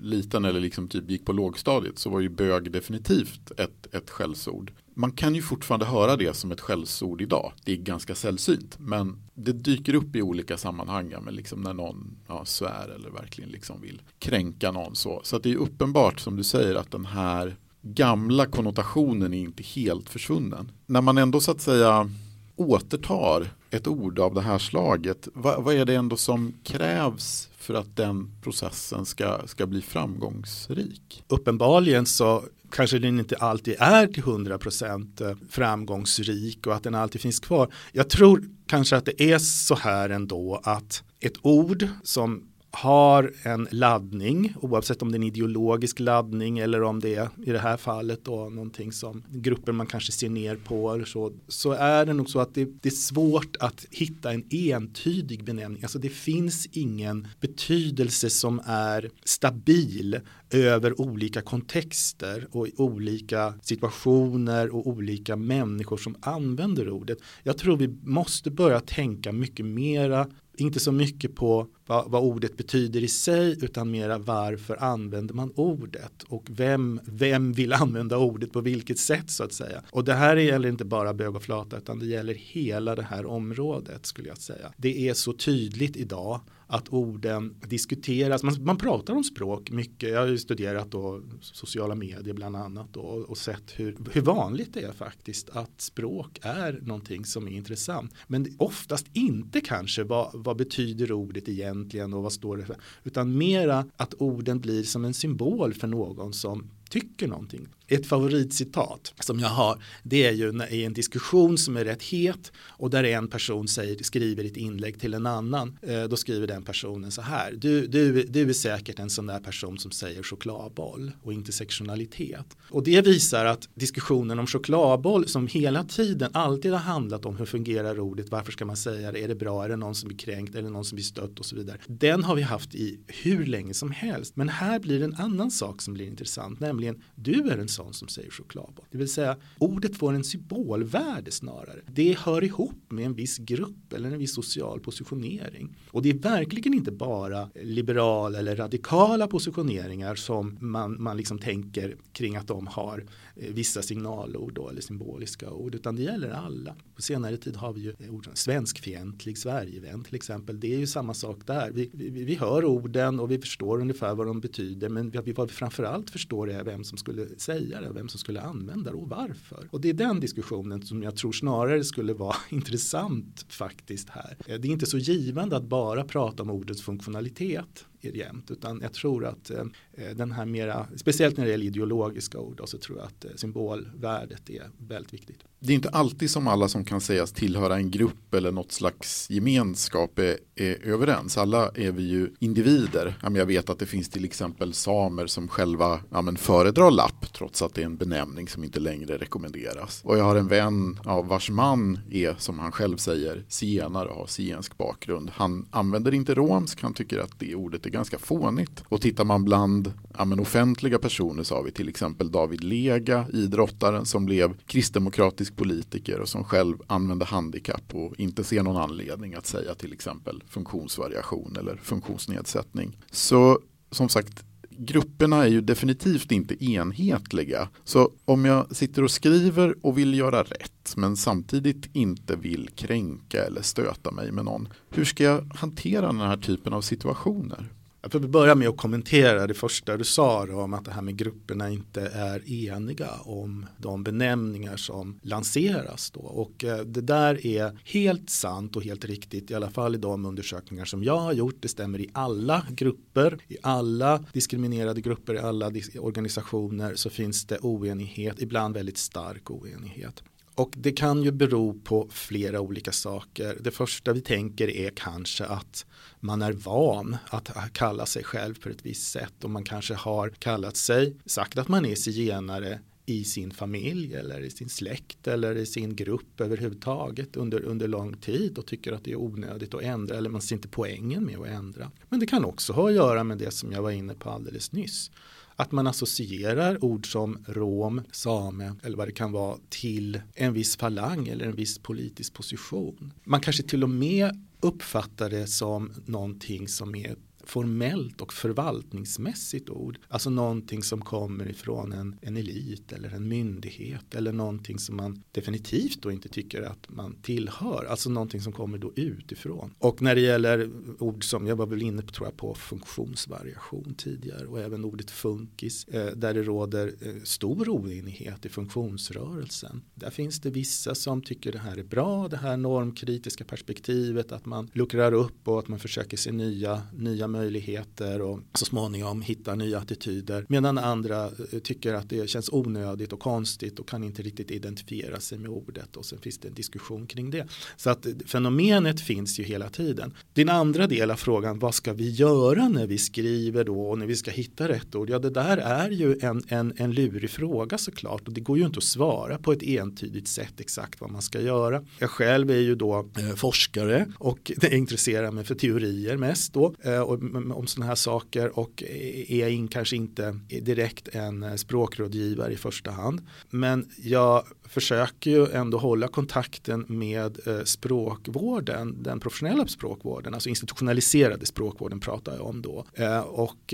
liten 0.02 0.46
eller 0.46 0.60
liksom 0.60 0.88
typ 0.88 1.10
gick 1.10 1.26
på 1.26 1.34
lågstadiet 1.34 2.00
så 2.00 2.10
var 2.10 2.20
ju 2.20 2.30
bög 2.30 2.72
definitivt 2.72 3.52
ett, 3.58 3.96
ett 3.96 4.10
skällsord. 4.10 4.72
Man 4.96 5.12
kan 5.12 5.36
ju 5.36 5.42
fortfarande 5.42 5.86
höra 5.86 6.16
det 6.16 6.34
som 6.34 6.52
ett 6.52 6.62
skällsord 6.62 7.22
idag. 7.22 7.54
Det 7.64 7.72
är 7.72 7.78
ganska 7.78 8.16
sällsynt, 8.16 8.80
men 8.80 9.22
det 9.34 9.54
dyker 9.54 9.94
upp 9.94 10.16
i 10.16 10.22
olika 10.22 10.58
sammanhang, 10.58 11.14
men 11.22 11.36
liksom 11.36 11.62
när 11.62 11.74
någon 11.74 12.18
ja, 12.28 12.46
svär 12.46 12.90
eller 12.96 13.10
verkligen 13.10 13.50
liksom 13.50 13.82
vill 13.82 14.02
kränka 14.20 14.72
någon 14.72 14.96
så. 14.96 15.22
Så 15.24 15.40
det 15.40 15.52
är 15.52 15.56
uppenbart 15.56 16.20
som 16.20 16.36
du 16.36 16.44
säger 16.44 16.76
att 16.76 16.92
den 16.92 17.06
här 17.06 17.56
gamla 17.82 18.46
konnotationen 18.46 19.34
är 19.34 19.38
inte 19.38 19.64
helt 19.64 20.10
försvunnen. 20.10 20.72
När 20.86 21.02
man 21.02 21.18
ändå 21.18 21.40
så 21.40 21.52
att 21.52 21.62
säga 21.62 22.10
återtar 22.56 23.48
ett 23.70 23.88
ord 23.88 24.20
av 24.20 24.34
det 24.34 24.42
här 24.42 24.58
slaget, 24.58 25.28
vad, 25.34 25.64
vad, 25.64 25.76
är 25.76 25.86
det 25.86 25.96
ändå 25.96 26.18
som 26.18 26.54
krävs 26.64 27.50
för 27.58 27.74
att 27.74 27.96
den 27.96 28.32
processen 28.42 29.06
ska, 29.06 29.42
ska 29.46 29.66
bli 29.66 29.82
framgångsrik? 29.82 31.24
Uppenbarligen 31.28 32.06
så 32.06 32.44
kanske 32.72 33.00
den 33.00 33.20
inte 33.20 33.36
alltid 33.36 33.76
är 33.80 34.08
till 34.08 34.24
100% 34.24 35.30
eh, 35.30 35.38
framgångsrik 35.50 36.68
och 36.68 36.76
att 36.76 36.84
den 36.84 36.96
alltid 36.96 37.22
finns 37.22 37.40
kvar. 37.40 37.74
Jag 37.92 38.10
tror 38.10 38.44
kanske 38.68 38.98
att 38.98 39.06
det 39.06 39.22
är 39.22 39.38
så 39.38 39.76
här 39.76 40.10
ändå 40.10 40.62
att 40.64 41.04
ett 41.20 41.38
ord 41.42 41.88
som 42.04 42.53
har 42.76 43.32
en 43.44 43.68
laddning 43.72 44.54
oavsett 44.62 45.02
om 45.02 45.12
det 45.12 45.16
är 45.16 45.20
en 45.20 45.24
ideologisk 45.24 46.00
laddning 46.00 46.60
eller 46.60 46.84
om 46.84 47.00
det 47.00 47.16
är 47.16 47.30
i 47.46 47.52
det 47.52 47.60
här 47.60 47.78
fallet 47.78 48.26
då 48.26 48.50
någonting 48.50 48.92
som 48.92 49.24
grupper 49.30 49.72
man 49.72 49.88
kanske 49.88 50.12
ser 50.12 50.30
ner 50.30 50.56
på 50.56 50.94
eller 50.94 51.06
så 51.06 51.34
så 51.48 51.72
är 51.72 52.06
det 52.06 52.14
nog 52.14 52.30
så 52.30 52.40
att 52.40 52.56
det, 52.56 52.66
det, 52.82 52.90
är 52.90 52.92
svårt 52.92 53.56
att 53.60 53.86
hitta 53.92 54.32
en 54.34 54.44
entydig 54.50 55.44
benämning 55.44 55.84
alltså 55.84 56.00
det 56.00 56.10
finns 56.10 56.68
ingen 56.72 57.28
betydelse 57.40 58.30
som 58.30 58.62
är 58.66 59.10
stabil 59.24 60.20
över 60.54 61.02
olika 61.02 61.42
kontexter 61.42 62.48
och 62.52 62.68
olika 62.78 63.54
situationer 63.62 64.76
och 64.76 64.88
olika 64.88 65.36
människor 65.36 65.98
som 65.98 66.16
använder 66.22 66.90
ordet. 66.90 67.18
Jag 67.44 67.58
tror 67.58 67.78
vi 67.78 67.88
måste 68.04 68.52
börja 68.52 68.80
tänka 68.80 69.32
mycket 69.32 69.66
mera 69.66 70.28
inte 70.58 70.80
så 70.80 70.92
mycket 70.92 71.36
på 71.36 71.68
vad, 71.86 72.12
vad, 72.12 72.24
ordet 72.24 72.58
betyder 72.58 73.04
i 73.04 73.08
sig 73.08 73.58
utan 73.62 73.92
mera 73.92 74.18
varför 74.18 74.84
använder 74.84 75.34
man 75.34 75.52
ordet 75.56 76.24
och 76.24 76.46
vem, 76.50 77.00
vem 77.06 77.54
vill 77.54 77.74
använda 77.74 78.18
ordet 78.18 78.52
på 78.52 78.62
vilket 78.62 79.00
sätt 79.00 79.30
så 79.30 79.44
att 79.44 79.54
säga. 79.54 79.82
Och 79.92 80.04
det 80.04 80.14
här 80.14 80.36
gäller 80.36 80.70
inte 80.70 80.86
bara 80.86 81.14
bög 81.14 81.36
och 81.36 81.44
flata 81.44 81.78
utan 81.78 82.00
det 82.00 82.06
gäller 82.06 82.34
hela 82.34 82.96
det 82.96 83.04
här 83.04 83.26
området 83.26 84.06
skulle 84.06 84.28
jag 84.28 84.38
säga. 84.38 84.74
Det 84.78 85.10
är 85.10 85.14
så 85.14 85.34
tydligt 85.34 85.98
idag 85.98 86.40
att 86.68 86.94
orden 86.94 87.56
diskuteras. 87.68 88.44
Man, 88.44 88.64
man 88.64 88.78
pratar 88.78 89.14
om 89.14 89.24
språk 89.24 89.72
mycket. 89.72 90.10
Jag 90.10 90.20
har 90.20 90.28
ju 90.28 90.38
studerat 90.38 90.92
då 90.92 91.22
sociala 91.42 91.96
medier 91.96 92.34
bland 92.34 92.56
annat 92.56 92.94
då, 92.94 93.02
och 93.02 93.38
sett 93.38 93.74
hur, 93.76 93.98
hur 94.12 94.22
vanligt 94.22 94.74
det 94.74 94.82
är 94.82 94.92
faktiskt 94.92 95.50
att 95.50 95.82
språk 95.82 96.40
är 96.42 96.80
någonting 96.82 97.26
som 97.26 97.48
är 97.48 97.52
intressant. 97.52 98.14
Men 98.28 98.56
oftast 98.58 99.06
inte 99.14 99.62
kanske 99.62 100.04
vad, 100.04 100.30
vad 100.34 100.58
betyder 100.58 101.12
ordet 101.12 101.50
egentligen 101.50 102.14
och 102.14 102.24
vad 102.24 102.34
står 102.34 102.58
det 102.58 102.66
för. 102.66 102.78
Utan 103.04 103.38
mera 103.38 103.86
att 103.96 104.14
orden 104.14 104.60
blir 104.60 104.84
som 104.84 105.06
en 105.06 105.14
symbol 105.14 105.74
för 105.74 105.88
någon 105.88 106.34
som 106.34 106.70
tycker 106.90 107.28
någonting. 107.28 107.68
Ett 107.94 108.08
favoritcitat 108.08 109.14
som 109.20 109.40
jag 109.40 109.50
har 109.50 109.84
det 110.04 110.24
är 110.26 110.32
ju 110.32 110.64
i 110.70 110.84
en 110.84 110.94
diskussion 110.94 111.58
som 111.58 111.78
är 111.78 111.86
rätt 111.86 112.04
het 112.04 112.52
och 112.58 112.90
där 112.90 113.04
en 113.04 113.28
person 113.28 113.68
säger, 113.68 114.04
skriver 114.04 114.44
ett 114.44 114.58
inlägg 114.58 115.00
till 115.00 115.14
en 115.14 115.26
annan. 115.26 115.78
Eh, 115.82 116.04
då 116.04 116.16
skriver 116.16 116.48
den 116.48 116.64
personen 116.64 117.12
så 117.12 117.22
här. 117.22 117.52
Du, 117.52 117.88
du, 117.88 118.24
du 118.24 118.50
är 118.50 118.54
säkert 118.54 119.00
en 119.00 119.10
sån 119.10 119.26
där 119.26 119.40
person 119.40 119.78
som 119.78 119.92
säger 119.92 120.24
chokladboll 120.24 121.12
och 121.24 121.34
intersektionalitet. 121.34 122.58
Och 122.70 122.84
det 122.84 123.02
visar 123.02 123.46
att 123.46 123.70
diskussionen 123.76 124.40
om 124.40 124.48
chokladboll 124.48 125.28
som 125.28 125.48
hela 125.48 125.84
tiden 125.84 126.32
alltid 126.34 126.72
har 126.72 126.80
handlat 126.80 127.26
om 127.26 127.38
hur 127.38 127.46
fungerar 127.46 128.00
ordet, 128.00 128.30
varför 128.30 128.52
ska 128.52 128.66
man 128.66 128.78
säga 128.78 129.12
det, 129.12 129.24
är 129.24 129.28
det 129.28 129.36
bra, 129.36 129.64
är 129.64 129.70
det 129.70 129.76
någon 129.76 129.96
som 129.96 130.08
blir 130.08 130.18
kränkt, 130.18 130.56
är 130.56 130.62
det 130.62 130.70
någon 130.70 130.86
som 130.86 130.96
blir 130.96 131.06
stött 131.06 131.40
och 131.40 131.46
så 131.46 131.56
vidare. 131.56 131.78
Den 131.88 132.24
har 132.24 132.36
vi 132.36 132.42
haft 132.42 132.76
i 132.76 133.00
hur 133.08 133.46
länge 133.46 133.74
som 133.74 133.92
helst. 133.92 134.36
Men 134.36 134.50
här 134.50 134.80
blir 134.80 135.00
det 135.00 135.06
en 135.06 135.16
annan 135.16 135.52
sak 135.52 135.82
som 135.82 135.94
blir 135.94 136.08
intressant, 136.08 136.60
nämligen 136.60 137.02
du 137.16 137.50
är 137.50 137.58
en 137.58 137.68
sån 137.68 137.83
som 137.92 138.08
säger 138.08 138.32
chokladboll. 138.32 138.86
Det 138.92 138.98
vill 138.98 139.10
säga 139.10 139.38
ordet 139.58 139.98
får 139.98 140.14
en 140.14 140.24
symbolvärde 140.24 141.32
snarare. 141.32 141.82
Det 141.88 142.18
hör 142.20 142.44
ihop 142.44 142.92
med 142.92 143.06
en 143.06 143.14
viss 143.14 143.38
grupp 143.38 143.94
eller 143.94 144.12
en 144.12 144.20
viss 144.20 144.36
social 144.36 144.80
positionering. 144.80 145.76
Och 145.92 146.02
det 146.02 146.10
är 146.10 146.14
verkligen 146.14 146.74
inte 146.74 146.92
bara 146.92 147.50
liberala 147.62 148.40
eller 148.40 148.56
radikala 148.56 149.28
positioneringar 149.28 150.16
som 150.16 150.58
man, 150.62 151.02
man 151.04 151.18
liksom 151.18 151.40
tänker 151.40 151.98
kring 152.12 152.36
att 152.36 152.48
de 152.48 152.68
har 152.68 153.06
eh, 153.36 153.54
vissa 153.54 153.82
signalord 153.82 154.54
då, 154.54 154.70
eller 154.70 154.82
symboliska 154.82 155.52
ord 155.52 155.76
utan 155.76 155.96
det 155.96 156.02
gäller 156.02 156.30
alla. 156.30 156.76
På 156.96 157.02
senare 157.02 157.38
tid 157.38 157.56
har 157.56 157.74
vi 157.74 157.82
ju 157.82 157.94
eh, 158.00 158.14
ord 158.14 158.26
som 158.26 158.36
svenskfientlig, 158.36 159.38
Sverigevän 159.38 160.04
till 160.04 160.16
exempel. 160.16 160.60
Det 160.60 160.74
är 160.74 160.78
ju 160.78 160.88
samma 160.88 161.14
sak 161.14 161.38
där. 161.46 161.72
Vi, 161.72 161.90
vi, 161.94 162.10
vi 162.10 162.36
hör 162.36 162.66
orden 162.66 163.20
och 163.20 163.32
vi 163.32 163.40
förstår 163.40 163.82
ungefär 163.82 164.16
vad 164.16 164.28
de 164.28 164.40
betyder 164.40 164.90
men 164.90 165.12
vad 165.12 165.26
vi 165.26 165.34
framförallt 165.54 166.10
förstår 166.10 166.52
är 166.52 166.64
vem 166.64 166.84
som 166.84 166.98
skulle 166.98 167.28
säga 167.38 167.73
det, 167.82 167.94
vem 167.94 168.10
som 168.10 168.20
skulle 168.20 168.42
använda 168.42 168.92
det 168.92 168.98
och 168.98 169.10
varför. 169.10 169.68
Och 169.72 169.82
det 169.82 169.90
är 169.90 169.94
den 169.94 170.20
diskussionen 170.20 170.82
som 170.82 171.04
jag 171.04 171.16
tror 171.16 171.32
snarare 171.32 171.84
skulle 171.84 172.14
vara 172.14 172.36
intressant 172.50 173.46
faktiskt 173.50 174.10
här. 174.10 174.38
Det 174.46 174.54
är 174.54 174.72
inte 174.72 174.86
så 174.86 174.98
givande 174.98 175.58
att 175.58 175.64
bara 175.64 176.04
prata 176.04 176.44
om 176.44 176.50
ordets 176.50 176.82
funktionalitet 176.82 177.86
jämt 178.10 178.52
utan 178.52 178.80
jag 178.82 178.94
tror 178.94 179.26
att 179.26 179.50
eh, 179.50 179.64
eh, 179.94 180.16
den 180.16 180.32
här 180.32 180.46
mera, 180.46 180.88
speciellt 180.96 181.38
när 181.38 181.46
det 181.46 181.52
gäller 181.52 181.66
ideologiska 181.66 182.40
ord 182.40 182.62
så 182.66 182.78
tror 182.78 182.98
jag 182.98 183.08
att 183.08 183.26
eh, 183.26 183.32
symbolvärdet 183.36 184.50
är 184.50 184.70
väldigt 184.78 185.14
viktigt. 185.14 185.40
Det 185.60 185.74
är 185.74 185.76
inte 185.76 185.90
alltid 185.90 186.30
som 186.30 186.48
alla 186.48 186.68
som 186.68 186.86
kan 186.86 187.02
sägas 187.02 187.32
tillhöra 187.32 187.76
en 187.76 187.92
grupp 187.92 188.34
eller 188.34 188.52
något 188.52 188.72
slags 188.72 189.30
gemenskap 189.30 190.20
är, 190.20 190.38
är 190.56 190.88
överens. 190.88 191.38
Alla 191.38 191.72
är 191.76 191.92
vi 191.92 192.04
ju 192.04 192.30
individer. 192.40 193.16
Jag 193.22 193.46
vet 193.46 193.70
att 193.70 193.80
det 193.80 193.86
finns 193.86 194.10
till 194.10 194.26
exempel 194.26 194.74
samer 194.74 195.28
som 195.28 195.48
själva 195.48 196.00
ja, 196.12 196.22
men 196.22 196.38
föredrar 196.38 196.92
lapp 196.92 197.34
trots 197.34 197.62
att 197.62 197.74
det 197.74 197.82
är 197.82 197.86
en 197.86 197.98
benämning 197.98 198.48
som 198.48 198.64
inte 198.64 198.80
längre 198.80 199.18
rekommenderas. 199.18 200.02
Och 200.04 200.18
jag 200.18 200.24
har 200.24 200.36
en 200.36 200.48
vän 200.48 201.00
ja, 201.06 201.22
vars 201.22 201.50
man 201.50 202.00
är 202.12 202.36
som 202.38 202.60
han 202.60 202.72
själv 202.72 202.98
säger 202.98 203.46
zigenare 203.48 204.10
och 204.10 204.16
har 204.16 204.28
zigensk 204.28 204.78
bakgrund. 204.78 205.32
Han 205.34 205.68
använder 205.72 206.14
inte 206.14 206.34
romsk, 206.34 206.82
han 206.82 206.94
tycker 206.94 207.20
att 207.20 207.40
det 207.40 207.56
ordet 207.56 207.86
är 207.86 207.90
ganska 207.94 208.20
fånigt. 208.20 208.84
Och 208.90 209.02
tittar 209.02 209.26
man 209.26 209.44
bland 209.46 209.94
ja, 210.18 210.26
men 210.26 210.40
offentliga 210.40 211.00
personer 211.00 211.44
så 211.44 211.56
har 211.56 211.64
vi 211.64 211.72
till 211.72 211.90
exempel 211.90 212.32
David 212.32 212.64
Lega, 212.64 213.26
idrottaren 213.34 214.06
som 214.06 214.26
blev 214.26 214.58
kristdemokratisk 214.66 215.56
politiker 215.56 216.20
och 216.20 216.30
som 216.30 216.44
själv 216.44 216.78
använde 216.88 217.26
handikapp 217.26 217.96
och 217.96 218.20
inte 218.20 218.44
ser 218.44 218.64
någon 218.64 218.78
anledning 218.78 219.34
att 219.34 219.46
säga 219.46 219.76
till 219.76 219.94
exempel 219.94 220.44
funktionsvariation 220.48 221.56
eller 221.60 221.76
funktionsnedsättning. 221.76 222.98
Så 223.12 223.60
som 223.92 224.10
sagt, 224.10 224.44
grupperna 224.78 225.44
är 225.44 225.48
ju 225.48 225.62
definitivt 225.62 226.32
inte 226.32 226.66
enhetliga. 226.66 227.70
Så 227.84 228.12
om 228.26 228.46
jag 228.46 228.76
sitter 228.76 229.04
och 229.04 229.12
skriver 229.12 229.76
och 229.86 229.98
vill 229.98 230.18
göra 230.18 230.44
rätt 230.44 230.94
men 230.98 231.18
samtidigt 231.18 231.96
inte 231.96 232.36
vill 232.36 232.70
kränka 232.76 233.44
eller 233.44 233.62
stöta 233.62 234.12
mig 234.12 234.32
med 234.32 234.46
någon. 234.46 234.68
Hur 234.90 235.06
ska 235.06 235.24
jag 235.24 235.52
hantera 235.56 236.08
den 236.08 236.20
här 236.20 236.38
typen 236.38 236.74
av 236.74 236.82
situationer? 236.82 237.70
Jag 238.04 238.12
får 238.12 238.20
börja 238.20 238.56
med 238.56 238.70
att 238.70 238.78
kommentera 238.78 239.48
det 239.48 239.54
första 239.54 239.98
du 239.98 240.04
sa 240.04 240.46
då, 240.46 240.62
om 240.62 240.74
att 240.74 240.86
det 240.86 240.92
här 240.92 241.02
med 241.02 241.18
grupperna 241.18 241.70
inte 241.70 242.02
är 242.02 242.52
eniga 242.52 243.10
om 243.24 243.66
de 243.78 244.04
benämningar 244.04 244.78
som 244.78 245.20
lanseras. 245.22 246.12
Då. 246.12 246.20
Och 246.20 246.64
eh, 246.64 246.78
det 246.78 247.02
där 247.02 247.46
är 247.46 247.80
helt 247.84 248.30
sant 248.30 248.76
och 248.76 248.84
helt 248.84 249.06
riktigt 249.06 249.52
i 249.52 249.56
alla 249.56 249.70
fall 249.70 249.96
i 249.96 249.98
de 249.98 250.26
undersökningar 250.26 250.86
som 250.86 251.04
jag 251.04 251.18
har 251.18 251.34
gjort. 251.34 251.56
Det 251.60 251.68
stämmer 251.68 252.02
i 252.02 252.10
alla 252.14 252.66
grupper, 252.70 253.38
i 253.48 253.58
alla 253.62 254.26
diskriminerade 254.34 255.02
grupper, 255.02 255.34
i 255.34 255.40
alla 255.40 255.72
organisationer 256.00 256.96
så 256.96 257.10
finns 257.10 257.46
det 257.46 257.58
oenighet, 257.62 258.42
ibland 258.42 258.74
väldigt 258.74 258.98
stark 258.98 259.52
oenighet. 259.52 260.24
Och 260.56 260.74
det 260.78 260.92
kan 260.92 261.24
ju 261.24 261.32
bero 261.32 261.74
på 261.84 262.08
flera 262.12 262.62
olika 262.62 262.92
saker. 262.92 263.58
Det 263.62 263.72
första 263.72 264.14
vi 264.14 264.22
tänker 264.22 264.70
är 264.70 264.92
kanske 264.96 265.46
att 265.46 265.86
man 266.24 266.42
är 266.42 266.52
van 266.52 267.18
att 267.26 267.74
kalla 267.74 268.06
sig 268.06 268.24
själv 268.24 268.60
på 268.60 268.70
ett 268.70 268.86
visst 268.86 269.12
sätt 269.12 269.44
och 269.44 269.50
man 269.50 269.64
kanske 269.64 269.94
har 269.94 270.30
kallat 270.30 270.78
sig, 270.78 271.16
sagt 271.26 271.58
att 271.58 271.68
man 271.68 271.86
är 271.86 271.96
zigenare 271.96 272.80
i 273.06 273.24
sin 273.24 273.52
familj 273.52 274.16
eller 274.16 274.42
i 274.42 274.50
sin 274.50 274.70
släkt 274.70 275.28
eller 275.28 275.56
i 275.56 275.66
sin 275.66 275.96
grupp 275.96 276.42
överhuvudtaget 276.42 277.36
under, 277.36 277.64
under 277.64 277.88
lång 277.88 278.18
tid 278.18 278.58
och 278.58 278.66
tycker 278.66 278.92
att 278.92 279.04
det 279.04 279.12
är 279.12 279.22
onödigt 279.22 279.74
att 279.74 279.82
ändra 279.82 280.16
eller 280.16 280.30
man 280.30 280.42
ser 280.42 280.56
inte 280.56 280.68
poängen 280.68 281.24
med 281.24 281.40
att 281.40 281.48
ändra. 281.48 281.92
Men 282.10 282.20
det 282.20 282.26
kan 282.26 282.46
också 282.46 282.74
ha 282.74 282.90
att 282.90 282.96
göra 282.96 283.24
med 283.24 283.38
det 283.38 283.52
som 283.52 283.72
jag 283.72 283.82
var 283.82 283.92
inne 283.92 284.14
på 284.14 284.30
alldeles 284.30 284.72
nyss 284.72 285.12
att 285.56 285.72
man 285.72 285.88
associerar 285.88 286.84
ord 286.84 287.12
som 287.12 287.46
rom, 287.48 288.02
same 288.12 288.76
eller 288.84 288.98
vad 288.98 289.08
det 289.08 289.12
kan 289.12 289.32
vara 289.32 289.58
till 289.70 290.22
en 290.34 290.54
viss 290.54 290.78
falang 290.78 291.28
eller 291.28 291.46
en 291.46 291.56
viss 291.56 291.80
politisk 291.80 292.34
position. 292.34 293.14
Man 293.24 293.42
kanske 293.42 293.64
till 293.64 293.84
och 293.84 293.90
med 293.90 294.46
uppfattar 294.64 295.30
det 295.30 295.48
som 295.48 295.92
någonting 296.06 296.68
som 296.68 296.96
är 296.96 297.16
formellt 297.44 298.22
och 298.22 298.34
förvaltningsmässigt 298.34 299.70
ord. 299.70 300.00
Alltså 300.08 300.30
någonting 300.30 300.84
som 300.84 301.02
kommer 301.02 301.50
ifrån 301.50 301.94
en, 301.94 302.16
en 302.22 302.38
elit 302.38 302.92
eller 302.92 303.10
en 303.10 303.28
myndighet 303.28 304.16
eller 304.16 304.32
någonting 304.32 304.80
som 304.80 304.96
man 304.96 305.24
definitivt 305.32 306.02
då 306.02 306.12
inte 306.12 306.30
tycker 306.30 306.62
att 306.62 306.90
man 306.90 307.16
tillhör. 307.22 307.86
Alltså 307.86 308.10
någonting 308.10 308.42
som 308.42 308.54
kommer 308.54 308.78
då 308.78 308.92
utifrån. 308.96 309.74
Och 309.80 310.02
när 310.02 310.16
det 310.16 310.22
gäller 310.22 310.70
ord 311.00 311.24
som 311.24 311.48
jag 311.48 311.56
var 311.56 311.66
väl 311.66 311.82
inne 311.82 312.02
på, 312.02 312.12
tror 312.12 312.28
jag, 312.28 312.38
på 312.38 312.56
funktionsvariation 312.56 313.96
tidigare 313.98 314.46
och 314.46 314.60
även 314.60 314.86
ordet 314.86 315.12
funkis 315.12 315.88
eh, 315.88 316.16
där 316.16 316.34
det 316.34 316.44
råder 316.44 316.94
eh, 317.02 317.24
stor 317.24 317.70
oenighet 317.70 318.46
i 318.46 318.50
funktionsrörelsen. 318.50 319.82
Där 319.96 320.10
finns 320.10 320.42
det 320.42 320.50
vissa 320.50 320.96
som 320.96 321.22
tycker 321.22 321.52
det 321.52 321.60
här 321.60 321.78
är 321.78 321.84
bra, 321.84 322.28
det 322.28 322.38
här 322.38 322.58
normkritiska 322.58 323.44
perspektivet 323.44 324.32
att 324.32 324.46
man 324.46 324.70
luckrar 324.74 325.14
upp 325.14 325.48
och 325.48 325.60
att 325.60 325.68
man 325.68 325.80
försöker 325.80 326.18
se 326.18 326.32
nya, 326.32 326.82
nya 326.94 327.28
möjligheter 327.34 328.22
och 328.22 328.40
så 328.54 328.66
småningom 328.66 329.22
hitta 329.22 329.56
nya 329.56 329.80
attityder. 329.80 330.46
Medan 330.50 330.78
andra 330.78 331.26
eh, 331.26 331.60
tycker 331.64 331.94
att 331.94 332.10
det 332.10 332.30
känns 332.30 332.50
onödigt 332.50 333.14
och 333.14 333.20
konstigt 333.20 333.80
och 333.80 333.88
kan 333.88 334.04
inte 334.04 334.22
riktigt 334.22 334.52
identifiera 334.52 335.20
sig 335.20 335.38
med 335.38 335.50
ordet 335.50 335.98
och 335.98 336.06
sen 336.06 336.20
finns 336.20 336.38
det 336.38 336.48
en 336.48 336.54
diskussion 336.54 337.08
kring 337.08 337.30
det. 337.30 337.48
Så 337.76 337.90
att 337.90 338.06
eh, 338.06 338.12
fenomenet 338.26 339.02
finns 339.02 339.40
ju 339.40 339.44
hela 339.44 339.70
tiden. 339.70 340.14
Din 340.34 340.50
andra 340.50 340.88
del 340.88 341.12
av 341.12 341.16
frågan, 341.16 341.60
vad 341.60 341.76
ska 341.76 341.94
vi 341.94 342.10
göra 342.10 342.68
när 342.68 342.88
vi 342.88 342.98
skriver 342.98 343.64
då 343.64 343.90
och 343.90 343.98
när 343.98 344.06
vi 344.06 344.16
ska 344.16 344.32
hitta 344.32 344.68
rätt 344.68 344.96
ord? 344.96 345.10
Ja, 345.10 345.20
det 345.20 345.30
där 345.30 345.58
är 345.58 345.90
ju 345.90 346.20
en, 346.22 346.44
en, 346.48 346.74
en 346.78 346.92
lurig 346.92 347.30
fråga 347.30 347.78
såklart 347.78 348.28
och 348.28 348.34
det 348.34 348.42
går 348.42 348.58
ju 348.58 348.66
inte 348.66 348.78
att 348.78 348.84
svara 348.84 349.38
på 349.38 349.52
ett 349.52 349.64
entydigt 349.64 350.28
sätt 350.28 350.60
exakt 350.60 351.02
vad 351.02 351.12
man 351.12 351.22
ska 351.22 351.42
göra. 351.42 351.84
Jag 352.00 352.10
själv 352.10 352.52
är 352.52 352.60
ju 352.60 352.76
då 352.76 353.10
eh, 353.18 353.36
forskare 353.36 354.08
och 354.18 354.52
intresserar 354.72 355.32
mig 355.32 355.44
för 355.44 355.56
teorier 355.56 356.18
mest 356.18 356.54
då 356.54 356.76
eh, 356.84 357.00
och 357.00 357.20
om 357.54 357.68
sådana 357.68 357.88
här 357.88 357.96
saker 357.96 358.60
och 358.60 358.84
e- 358.88 359.42
är 359.42 359.50
in, 359.50 359.68
kanske 359.68 359.96
inte 359.96 360.40
direkt 360.62 361.08
en 361.08 361.44
eh, 361.44 361.56
språkrådgivare 361.56 362.54
i 362.54 362.58
första 362.58 362.92
hand. 362.92 363.22
Men 363.50 363.90
jag 363.98 364.44
försöker 364.64 365.32
ju 365.32 365.48
ändå 365.52 365.78
hålla 365.78 366.08
kontakten 366.08 366.86
med 366.88 367.48
eh, 367.48 367.64
språkvården, 367.64 369.04
den 369.04 369.20
professionella 369.20 369.68
språkvården, 369.68 370.34
alltså 370.34 370.50
institutionaliserade 370.50 371.46
språkvården 371.46 372.00
pratar 372.00 372.36
jag 372.36 372.46
om 372.46 372.62
då. 372.62 372.86
Eh, 372.94 373.20
och, 373.20 373.74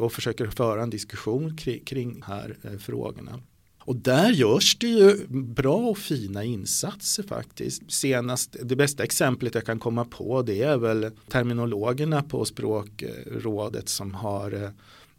och 0.00 0.12
försöker 0.12 0.46
föra 0.46 0.82
en 0.82 0.90
diskussion 0.90 1.56
kring, 1.56 1.84
kring 1.84 2.22
här 2.26 2.56
frågorna. 2.78 3.40
Och 3.88 3.96
där 3.96 4.30
görs 4.30 4.78
det 4.78 4.86
ju 4.86 5.26
bra 5.30 5.76
och 5.76 5.98
fina 5.98 6.44
insatser 6.44 7.22
faktiskt. 7.22 7.82
Senast, 7.92 8.56
det 8.62 8.76
bästa 8.76 9.04
exemplet 9.04 9.54
jag 9.54 9.64
kan 9.64 9.78
komma 9.78 10.04
på 10.04 10.42
det 10.42 10.62
är 10.62 10.76
väl 10.76 11.10
terminologerna 11.28 12.22
på 12.22 12.44
språkrådet 12.44 13.88
som 13.88 14.14
har 14.14 14.52
eh, 14.52 14.70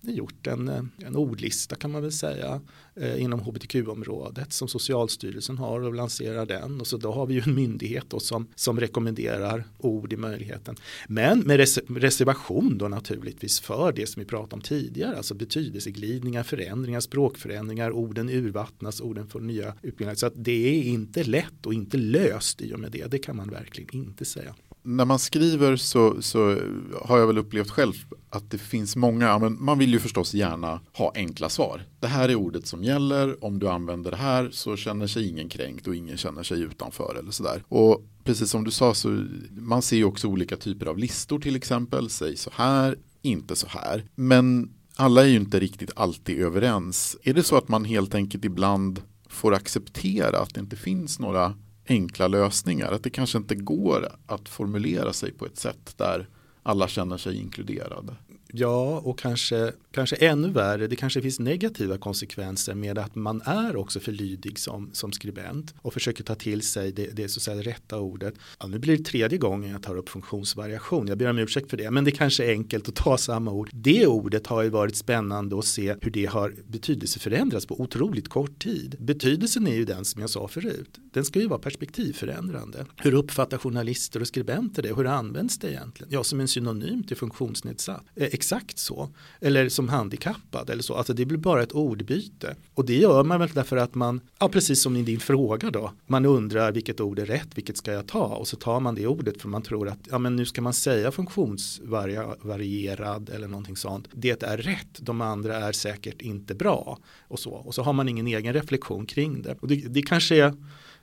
gjort 0.01 0.48
en, 0.48 0.68
eh, 0.68 0.84
en 0.98 1.15
ordlista 1.15 1.75
kan 1.75 1.91
man 1.91 2.01
väl 2.01 2.12
säga 2.12 2.62
eh, 2.96 3.22
inom 3.22 3.39
hbtq-området 3.39 4.53
som 4.53 4.68
Socialstyrelsen 4.68 5.58
har 5.58 5.82
och 5.82 5.94
lanserar 5.94 6.46
den 6.46 6.82
och 6.82 6.88
så 6.88 6.98
då 6.98 7.12
har 7.12 7.25
vi 7.25 7.34
ju 7.34 7.41
en 7.46 7.56
myndighet 7.56 8.06
då 8.08 8.20
som, 8.20 8.48
som 8.56 8.79
rekommenderar 8.79 9.63
ord 9.77 10.13
i 10.13 10.18
möjligheten. 10.18 10.75
Men 11.08 11.39
med 11.39 11.58
res 11.58 11.79
reservation 11.88 12.77
då 12.77 12.88
naturligtvis 12.88 13.60
för 13.60 13.91
det 13.91 14.08
som 14.08 14.20
vi 14.20 14.25
pratade 14.25 14.56
om 14.56 14.62
tidigare, 14.62 15.18
alltså 15.18 15.34
betydelseglidningar, 15.34 16.44
förändringar, 16.44 17.00
språkförändringar, 17.00 17.91
orden 17.91 18.29
urvattnas, 18.29 19.01
orden 19.01 19.27
får 19.27 19.39
nya 19.39 19.74
utbildningar. 19.82 20.15
Så 20.15 20.27
att 20.27 20.34
det 20.36 20.79
är 20.79 20.84
inte 20.84 21.24
lätt 21.24 21.65
och 21.65 21.74
inte 21.74 21.98
löst 21.98 22.62
i 22.62 22.74
och 22.74 22.79
med 22.79 22.91
det, 22.91 23.12
det 23.12 23.20
kan 23.20 23.36
man 23.36 23.50
verkligen 23.50 23.94
inte 23.94 24.25
säga 24.25 24.56
när 24.89 25.05
man 25.05 25.19
skriver 25.19 25.75
så, 25.75 26.22
så, 26.22 26.58
har 27.01 27.17
jag 27.19 27.27
väl 27.27 27.38
upplevt 27.38 27.69
själv 27.69 27.93
att 28.29 28.51
det 28.51 28.58
finns 28.58 28.96
många, 28.96 29.39
men 29.39 29.63
man 29.63 29.79
vill 29.79 29.93
ju 29.93 30.00
förstås 30.00 30.34
gärna 30.34 30.81
ha 30.93 31.12
enkla 31.15 31.50
svar. 31.50 31.81
Det 32.00 32.08
här 32.08 32.29
är 32.29 32.36
ordet 32.36 32.67
som 32.67 32.84
gäller, 32.84 33.43
om 33.43 33.60
du 33.60 33.69
använder 33.69 34.12
det 34.12 34.17
här 34.17 34.50
så 34.51 34.75
känner 34.75 35.08
sig 35.08 35.29
ingen 35.29 35.50
kränkt 35.50 35.88
och 35.88 35.96
ingen 35.96 36.17
känner 36.17 36.43
sig 36.43 36.62
utanför 36.62 37.15
eller 37.19 37.31
sådär. 37.31 37.63
Och 37.67 38.03
precis 38.24 38.50
som 38.50 38.63
du 38.63 38.72
sa 38.72 38.93
så 38.93 39.25
man 39.51 39.81
ser 39.81 39.98
ju 39.98 40.03
också 40.03 40.27
olika 40.27 40.58
typer 40.58 40.86
av 40.86 40.98
listor 40.98 41.39
till 41.39 41.55
exempel, 41.55 42.10
säg 42.10 42.38
så 42.38 42.50
här, 42.53 42.98
inte 43.22 43.55
så 43.55 43.67
här. 43.67 44.03
Men 44.15 44.74
alla 44.96 45.22
är 45.22 45.27
ju 45.27 45.36
inte 45.36 45.60
riktigt 45.60 45.91
alltid 45.96 46.39
överens. 46.39 47.17
Är 47.24 47.34
det 47.34 47.43
så 47.43 47.58
att 47.58 47.67
man 47.67 47.86
helt 47.86 48.15
enkelt 48.15 48.46
ibland 48.46 49.01
får 49.29 49.53
acceptera 49.53 50.39
att 50.39 50.53
det 50.53 50.60
inte 50.60 50.75
finns 50.75 51.19
några 51.19 51.53
enkla 51.89 52.27
lösningar? 52.27 52.91
Att 52.91 53.03
det 53.03 53.10
kanske 53.10 53.38
inte 53.38 53.55
går 53.55 54.08
att 54.25 54.50
formulera 54.50 55.13
sig 55.13 55.31
på 55.31 55.46
ett 55.46 55.58
sätt 55.58 55.93
där 55.98 56.27
alla 56.63 56.88
känner 56.88 57.17
sig 57.17 57.38
inkluderade? 57.38 58.15
Ja, 58.53 59.00
och 59.00 59.20
kanske, 59.20 59.72
kanske 59.91 60.15
ännu 60.15 60.50
värre, 60.50 60.88
det 60.88 60.96
kanske 60.96 61.22
finns 61.22 61.39
negativa 61.39 61.98
konsekvenser 61.98 62.75
med 62.75 62.98
att 62.98 63.15
man 63.15 63.41
är 63.41 63.75
också 63.75 64.00
för 64.00 64.12
lydig 64.12 64.60
som, 64.60 64.89
som 64.94 65.12
skribent 65.12 65.74
och 65.82 65.94
försöker 65.94 66.24
ta 66.24 66.36
till 66.36 66.62
sig 66.62 66.91
det, 66.91 67.10
det 67.13 67.29
så 67.29 67.38
att 67.38 67.44
säga 67.44 67.62
rätta 67.62 68.00
ordet. 68.00 68.34
Ja, 68.60 68.68
nu 68.68 68.79
blir 68.79 68.98
det 68.98 69.03
tredje 69.03 69.38
gången 69.38 69.72
jag 69.72 69.84
tar 69.84 69.96
upp 69.96 70.10
funktionsvariation, 70.10 71.08
jag 71.08 71.18
ber 71.18 71.29
om 71.29 71.39
ursäkt 71.39 71.70
för 71.70 71.77
det, 71.77 71.91
men 71.91 72.03
det 72.03 72.12
kanske 72.12 72.46
är 72.46 72.51
enkelt 72.51 72.88
att 72.89 72.96
ta 72.96 73.18
samma 73.18 73.51
ord. 73.51 73.70
Det 73.74 74.08
ordet 74.08 74.48
har 74.48 74.63
ju 74.63 74.70
varit 74.70 74.96
spännande 74.96 75.60
att 75.60 75.65
se 75.65 75.96
hur 76.01 76.12
det 76.12 76.25
har 76.25 76.53
betydelseförändrats 76.68 77.65
på 77.65 77.82
otroligt 77.82 78.29
kort 78.29 78.60
tid. 78.60 78.96
Betydelsen 79.00 79.68
är 79.68 79.75
ju 79.75 79.86
den 79.86 80.06
som 80.06 80.22
jag 80.22 80.29
sa 80.29 80.48
förut, 80.48 81.00
den 81.13 81.25
ska 81.25 81.39
ju 81.39 81.48
vara 81.48 81.60
perspektivförändrande. 81.60 82.86
Hur 82.96 83.13
uppfattar 83.13 83.58
journalister 83.58 84.22
och 84.22 84.27
skribenter 84.27 84.84
det? 84.84 84.96
Hur 84.96 85.06
används 85.06 85.58
det 85.60 85.72
egentligen? 85.72 86.13
Ja, 86.13 86.24
som 86.24 86.39
en 86.39 86.48
synonym 86.48 87.03
till 87.03 87.18
funktionsnedsatt 87.18 88.03
eh, 88.15 88.38
exakt 88.39 88.77
så. 88.77 89.10
Eller 89.41 89.69
som 89.69 89.89
handikappad 89.89 90.69
eller 90.69 90.84
så. 90.84 90.96
Alltså 90.96 91.13
det 91.13 91.25
blir 91.25 91.38
bara 91.38 91.63
ett 91.63 91.72
ordbyte. 91.72 92.55
Och 92.74 92.86
det 92.86 92.98
gör 92.98 93.24
man 93.24 93.39
väl 93.39 93.50
därför 93.53 93.77
att 93.77 93.96
man, 93.96 94.22
ja 94.39 94.50
precis 94.50 94.81
som 94.81 94.96
i 94.96 95.03
din 95.03 95.19
fråga 95.19 95.72
då, 95.72 95.91
man 96.08 96.25
undrar 96.25 96.72
vilket 96.72 97.01
ord 97.01 97.19
är 97.19 97.25
rätt, 97.25 97.48
vilket 97.55 97.77
ska 97.77 97.91
jag 97.91 98.08
ta? 98.08 98.25
Och 98.25 98.48
så 98.48 98.55
tar 98.55 98.79
man 98.79 98.96
det 98.96 99.08
ordet 99.08 99.41
för 99.41 99.50
man 99.50 99.62
tror 99.62 99.88
att, 99.88 100.00
ja 100.10 100.17
men 100.17 100.36
nu 100.36 100.46
ska 100.46 100.62
man 100.62 100.74
säga 100.74 101.12
funktionsvarierad 101.12 103.29
eller 103.29 103.48
någonting 103.48 103.77
sånt. 103.77 104.08
Det 104.12 104.43
är 104.43 104.58
rätt, 104.58 105.00
de 105.00 105.22
andra 105.22 105.58
är 105.58 105.72
säkert 105.72 106.22
inte 106.22 106.55
bra. 106.55 106.98
Och 107.27 107.39
så, 107.39 107.51
och 107.51 107.75
så 107.75 107.84
har 107.84 107.93
man 107.93 108.10
ingen 108.10 108.27
egen 108.27 108.53
reflektion 108.53 109.05
kring 109.05 109.41
det. 109.41 109.55
Och 109.62 109.67
det, 109.67 109.75
det 109.75 110.01
kanske 110.01 110.36
är 110.36 110.53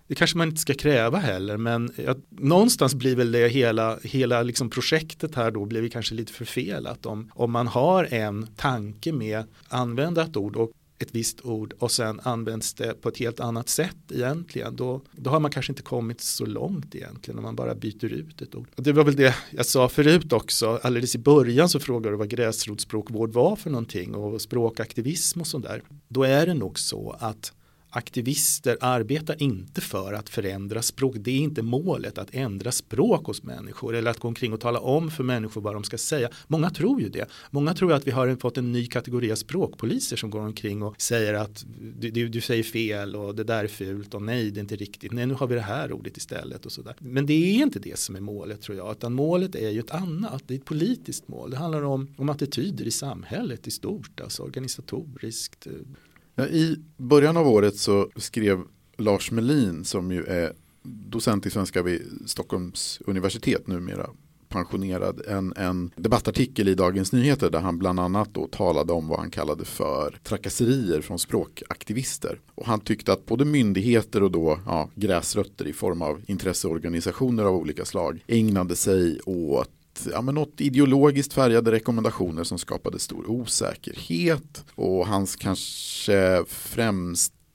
det 0.06 0.14
kanske 0.14 0.38
man 0.38 0.48
inte 0.48 0.60
ska 0.60 0.74
kräva 0.74 1.18
heller 1.18 1.56
men 1.56 1.90
jag, 1.96 2.22
någonstans 2.30 2.94
blir 2.94 3.16
väl 3.16 3.32
det 3.32 3.48
hela, 3.48 3.98
hela 4.02 4.42
liksom 4.42 4.70
projektet 4.70 5.34
här 5.34 5.50
då 5.50 5.64
blir 5.64 5.88
kanske 5.88 6.14
lite 6.14 6.32
förfelat 6.32 7.06
om, 7.06 7.30
om 7.34 7.52
man 7.52 7.66
har 7.66 8.04
en 8.04 8.46
tanke 8.56 9.12
med 9.12 9.44
använda 9.68 10.22
ett 10.22 10.36
ord 10.36 10.56
och 10.56 10.72
ett 10.98 11.14
visst 11.14 11.44
ord 11.44 11.74
och 11.78 11.90
sen 11.90 12.20
används 12.22 12.74
det 12.74 13.02
på 13.02 13.08
ett 13.08 13.18
helt 13.18 13.40
annat 13.40 13.68
sätt 13.68 13.96
egentligen 14.14 14.76
då, 14.76 15.02
då 15.12 15.30
har 15.30 15.40
man 15.40 15.50
kanske 15.50 15.72
inte 15.72 15.82
kommit 15.82 16.20
så 16.20 16.46
långt 16.46 16.94
egentligen 16.94 17.38
om 17.38 17.44
man 17.44 17.56
bara 17.56 17.74
byter 17.74 18.04
ut 18.04 18.42
ett 18.42 18.54
ord. 18.54 18.68
Och 18.76 18.82
det 18.82 18.92
var 18.92 19.04
väl 19.04 19.16
det 19.16 19.34
jag 19.50 19.66
sa 19.66 19.88
förut 19.88 20.32
också, 20.32 20.80
alldeles 20.82 21.14
i 21.14 21.18
början 21.18 21.68
så 21.68 21.80
frågade 21.80 22.14
du 22.14 22.18
vad 22.18 22.28
gräsrotsspråkvård 22.28 23.32
var 23.32 23.56
för 23.56 23.70
någonting 23.70 24.14
och 24.14 24.40
språkaktivism 24.40 25.40
och 25.40 25.46
sådär. 25.46 25.82
Då 26.08 26.22
är 26.22 26.46
det 26.46 26.54
nog 26.54 26.78
så 26.78 27.16
att 27.18 27.52
aktivister 27.96 28.78
arbetar 28.80 29.42
inte 29.42 29.80
för 29.80 30.12
att 30.12 30.28
förändra 30.28 30.82
språk. 30.82 31.14
Det 31.18 31.30
är 31.30 31.38
inte 31.38 31.62
målet 31.62 32.18
att 32.18 32.28
ändra 32.32 32.72
språk 32.72 33.26
hos 33.26 33.42
människor 33.42 33.94
eller 33.94 34.10
att 34.10 34.18
gå 34.18 34.28
omkring 34.28 34.52
och 34.52 34.60
tala 34.60 34.80
om 34.80 35.10
för 35.10 35.24
människor 35.24 35.60
vad 35.60 35.74
de 35.74 35.84
ska 35.84 35.98
säga. 35.98 36.28
Många 36.46 36.70
tror 36.70 37.00
ju 37.00 37.08
det. 37.08 37.28
Många 37.50 37.74
tror 37.74 37.92
att 37.92 38.06
vi 38.06 38.10
har 38.10 38.36
fått 38.36 38.58
en 38.58 38.72
ny 38.72 38.86
kategori 38.86 39.32
av 39.32 39.36
språkpoliser 39.36 40.16
som 40.16 40.30
går 40.30 40.40
omkring 40.40 40.82
och 40.82 41.00
säger 41.02 41.34
att 41.34 41.64
du, 41.98 42.10
du, 42.10 42.28
du 42.28 42.40
säger 42.40 42.62
fel 42.62 43.16
och 43.16 43.34
det 43.34 43.44
där 43.44 43.64
är 43.64 43.68
fult 43.68 44.14
och 44.14 44.22
nej 44.22 44.50
det 44.50 44.58
är 44.58 44.62
inte 44.62 44.76
riktigt. 44.76 45.12
Nej 45.12 45.26
nu 45.26 45.34
har 45.34 45.46
vi 45.46 45.54
det 45.54 45.60
här 45.60 45.92
ordet 45.92 46.16
istället 46.16 46.66
och 46.66 46.72
sådär. 46.72 46.94
Men 46.98 47.26
det 47.26 47.32
är 47.32 47.62
inte 47.62 47.78
det 47.78 47.98
som 47.98 48.16
är 48.16 48.20
målet 48.20 48.62
tror 48.62 48.78
jag 48.78 48.92
utan 48.92 49.12
målet 49.12 49.54
är 49.54 49.70
ju 49.70 49.80
ett 49.80 49.90
annat. 49.90 50.42
Det 50.46 50.54
är 50.54 50.58
ett 50.58 50.64
politiskt 50.64 51.28
mål. 51.28 51.50
Det 51.50 51.56
handlar 51.56 51.82
om, 51.82 52.14
om 52.16 52.28
attityder 52.28 52.84
i 52.84 52.90
samhället 52.90 53.66
i 53.66 53.70
stort, 53.70 54.20
alltså 54.20 54.42
organisatoriskt 54.42 55.66
eh, 55.66 55.72
Ja, 56.38 56.46
I 56.46 56.76
början 56.96 57.36
av 57.36 57.48
året 57.48 57.76
så 57.76 58.10
skrev 58.16 58.62
Lars 58.96 59.30
Melin 59.30 59.84
som 59.84 60.12
ju 60.12 60.24
är 60.24 60.52
docent 60.82 61.46
i 61.46 61.50
svenska 61.50 61.82
vid 61.82 62.02
Stockholms 62.26 63.00
universitet 63.06 63.66
numera 63.66 64.10
pensionerad 64.48 65.22
en, 65.28 65.52
en 65.56 65.90
debattartikel 65.96 66.68
i 66.68 66.74
Dagens 66.74 67.12
Nyheter 67.12 67.50
där 67.50 67.60
han 67.60 67.78
bland 67.78 68.00
annat 68.00 68.34
då 68.34 68.46
talade 68.46 68.92
om 68.92 69.08
vad 69.08 69.18
han 69.18 69.30
kallade 69.30 69.64
för 69.64 70.18
trakasserier 70.22 71.00
från 71.00 71.18
språkaktivister. 71.18 72.40
Och 72.54 72.66
han 72.66 72.80
tyckte 72.80 73.12
att 73.12 73.26
både 73.26 73.44
myndigheter 73.44 74.22
och 74.22 74.30
då 74.30 74.58
ja, 74.66 74.90
gräsrötter 74.94 75.66
i 75.66 75.72
form 75.72 76.02
av 76.02 76.20
intresseorganisationer 76.26 77.44
av 77.44 77.54
olika 77.54 77.84
slag 77.84 78.24
ägnade 78.26 78.76
sig 78.76 79.20
åt 79.26 79.70
ja, 80.12 80.22
men 80.22 80.34
något 80.34 80.60
ideologiskt 80.60 81.32
färgade 81.32 81.72
rekommendationer 81.72 82.44
som 82.44 82.58
skapade 82.58 82.98
stor 82.98 83.30
osäkerhet. 83.30 84.64
Och 84.74 85.06
hans 85.06 85.36
kanske 85.36 86.44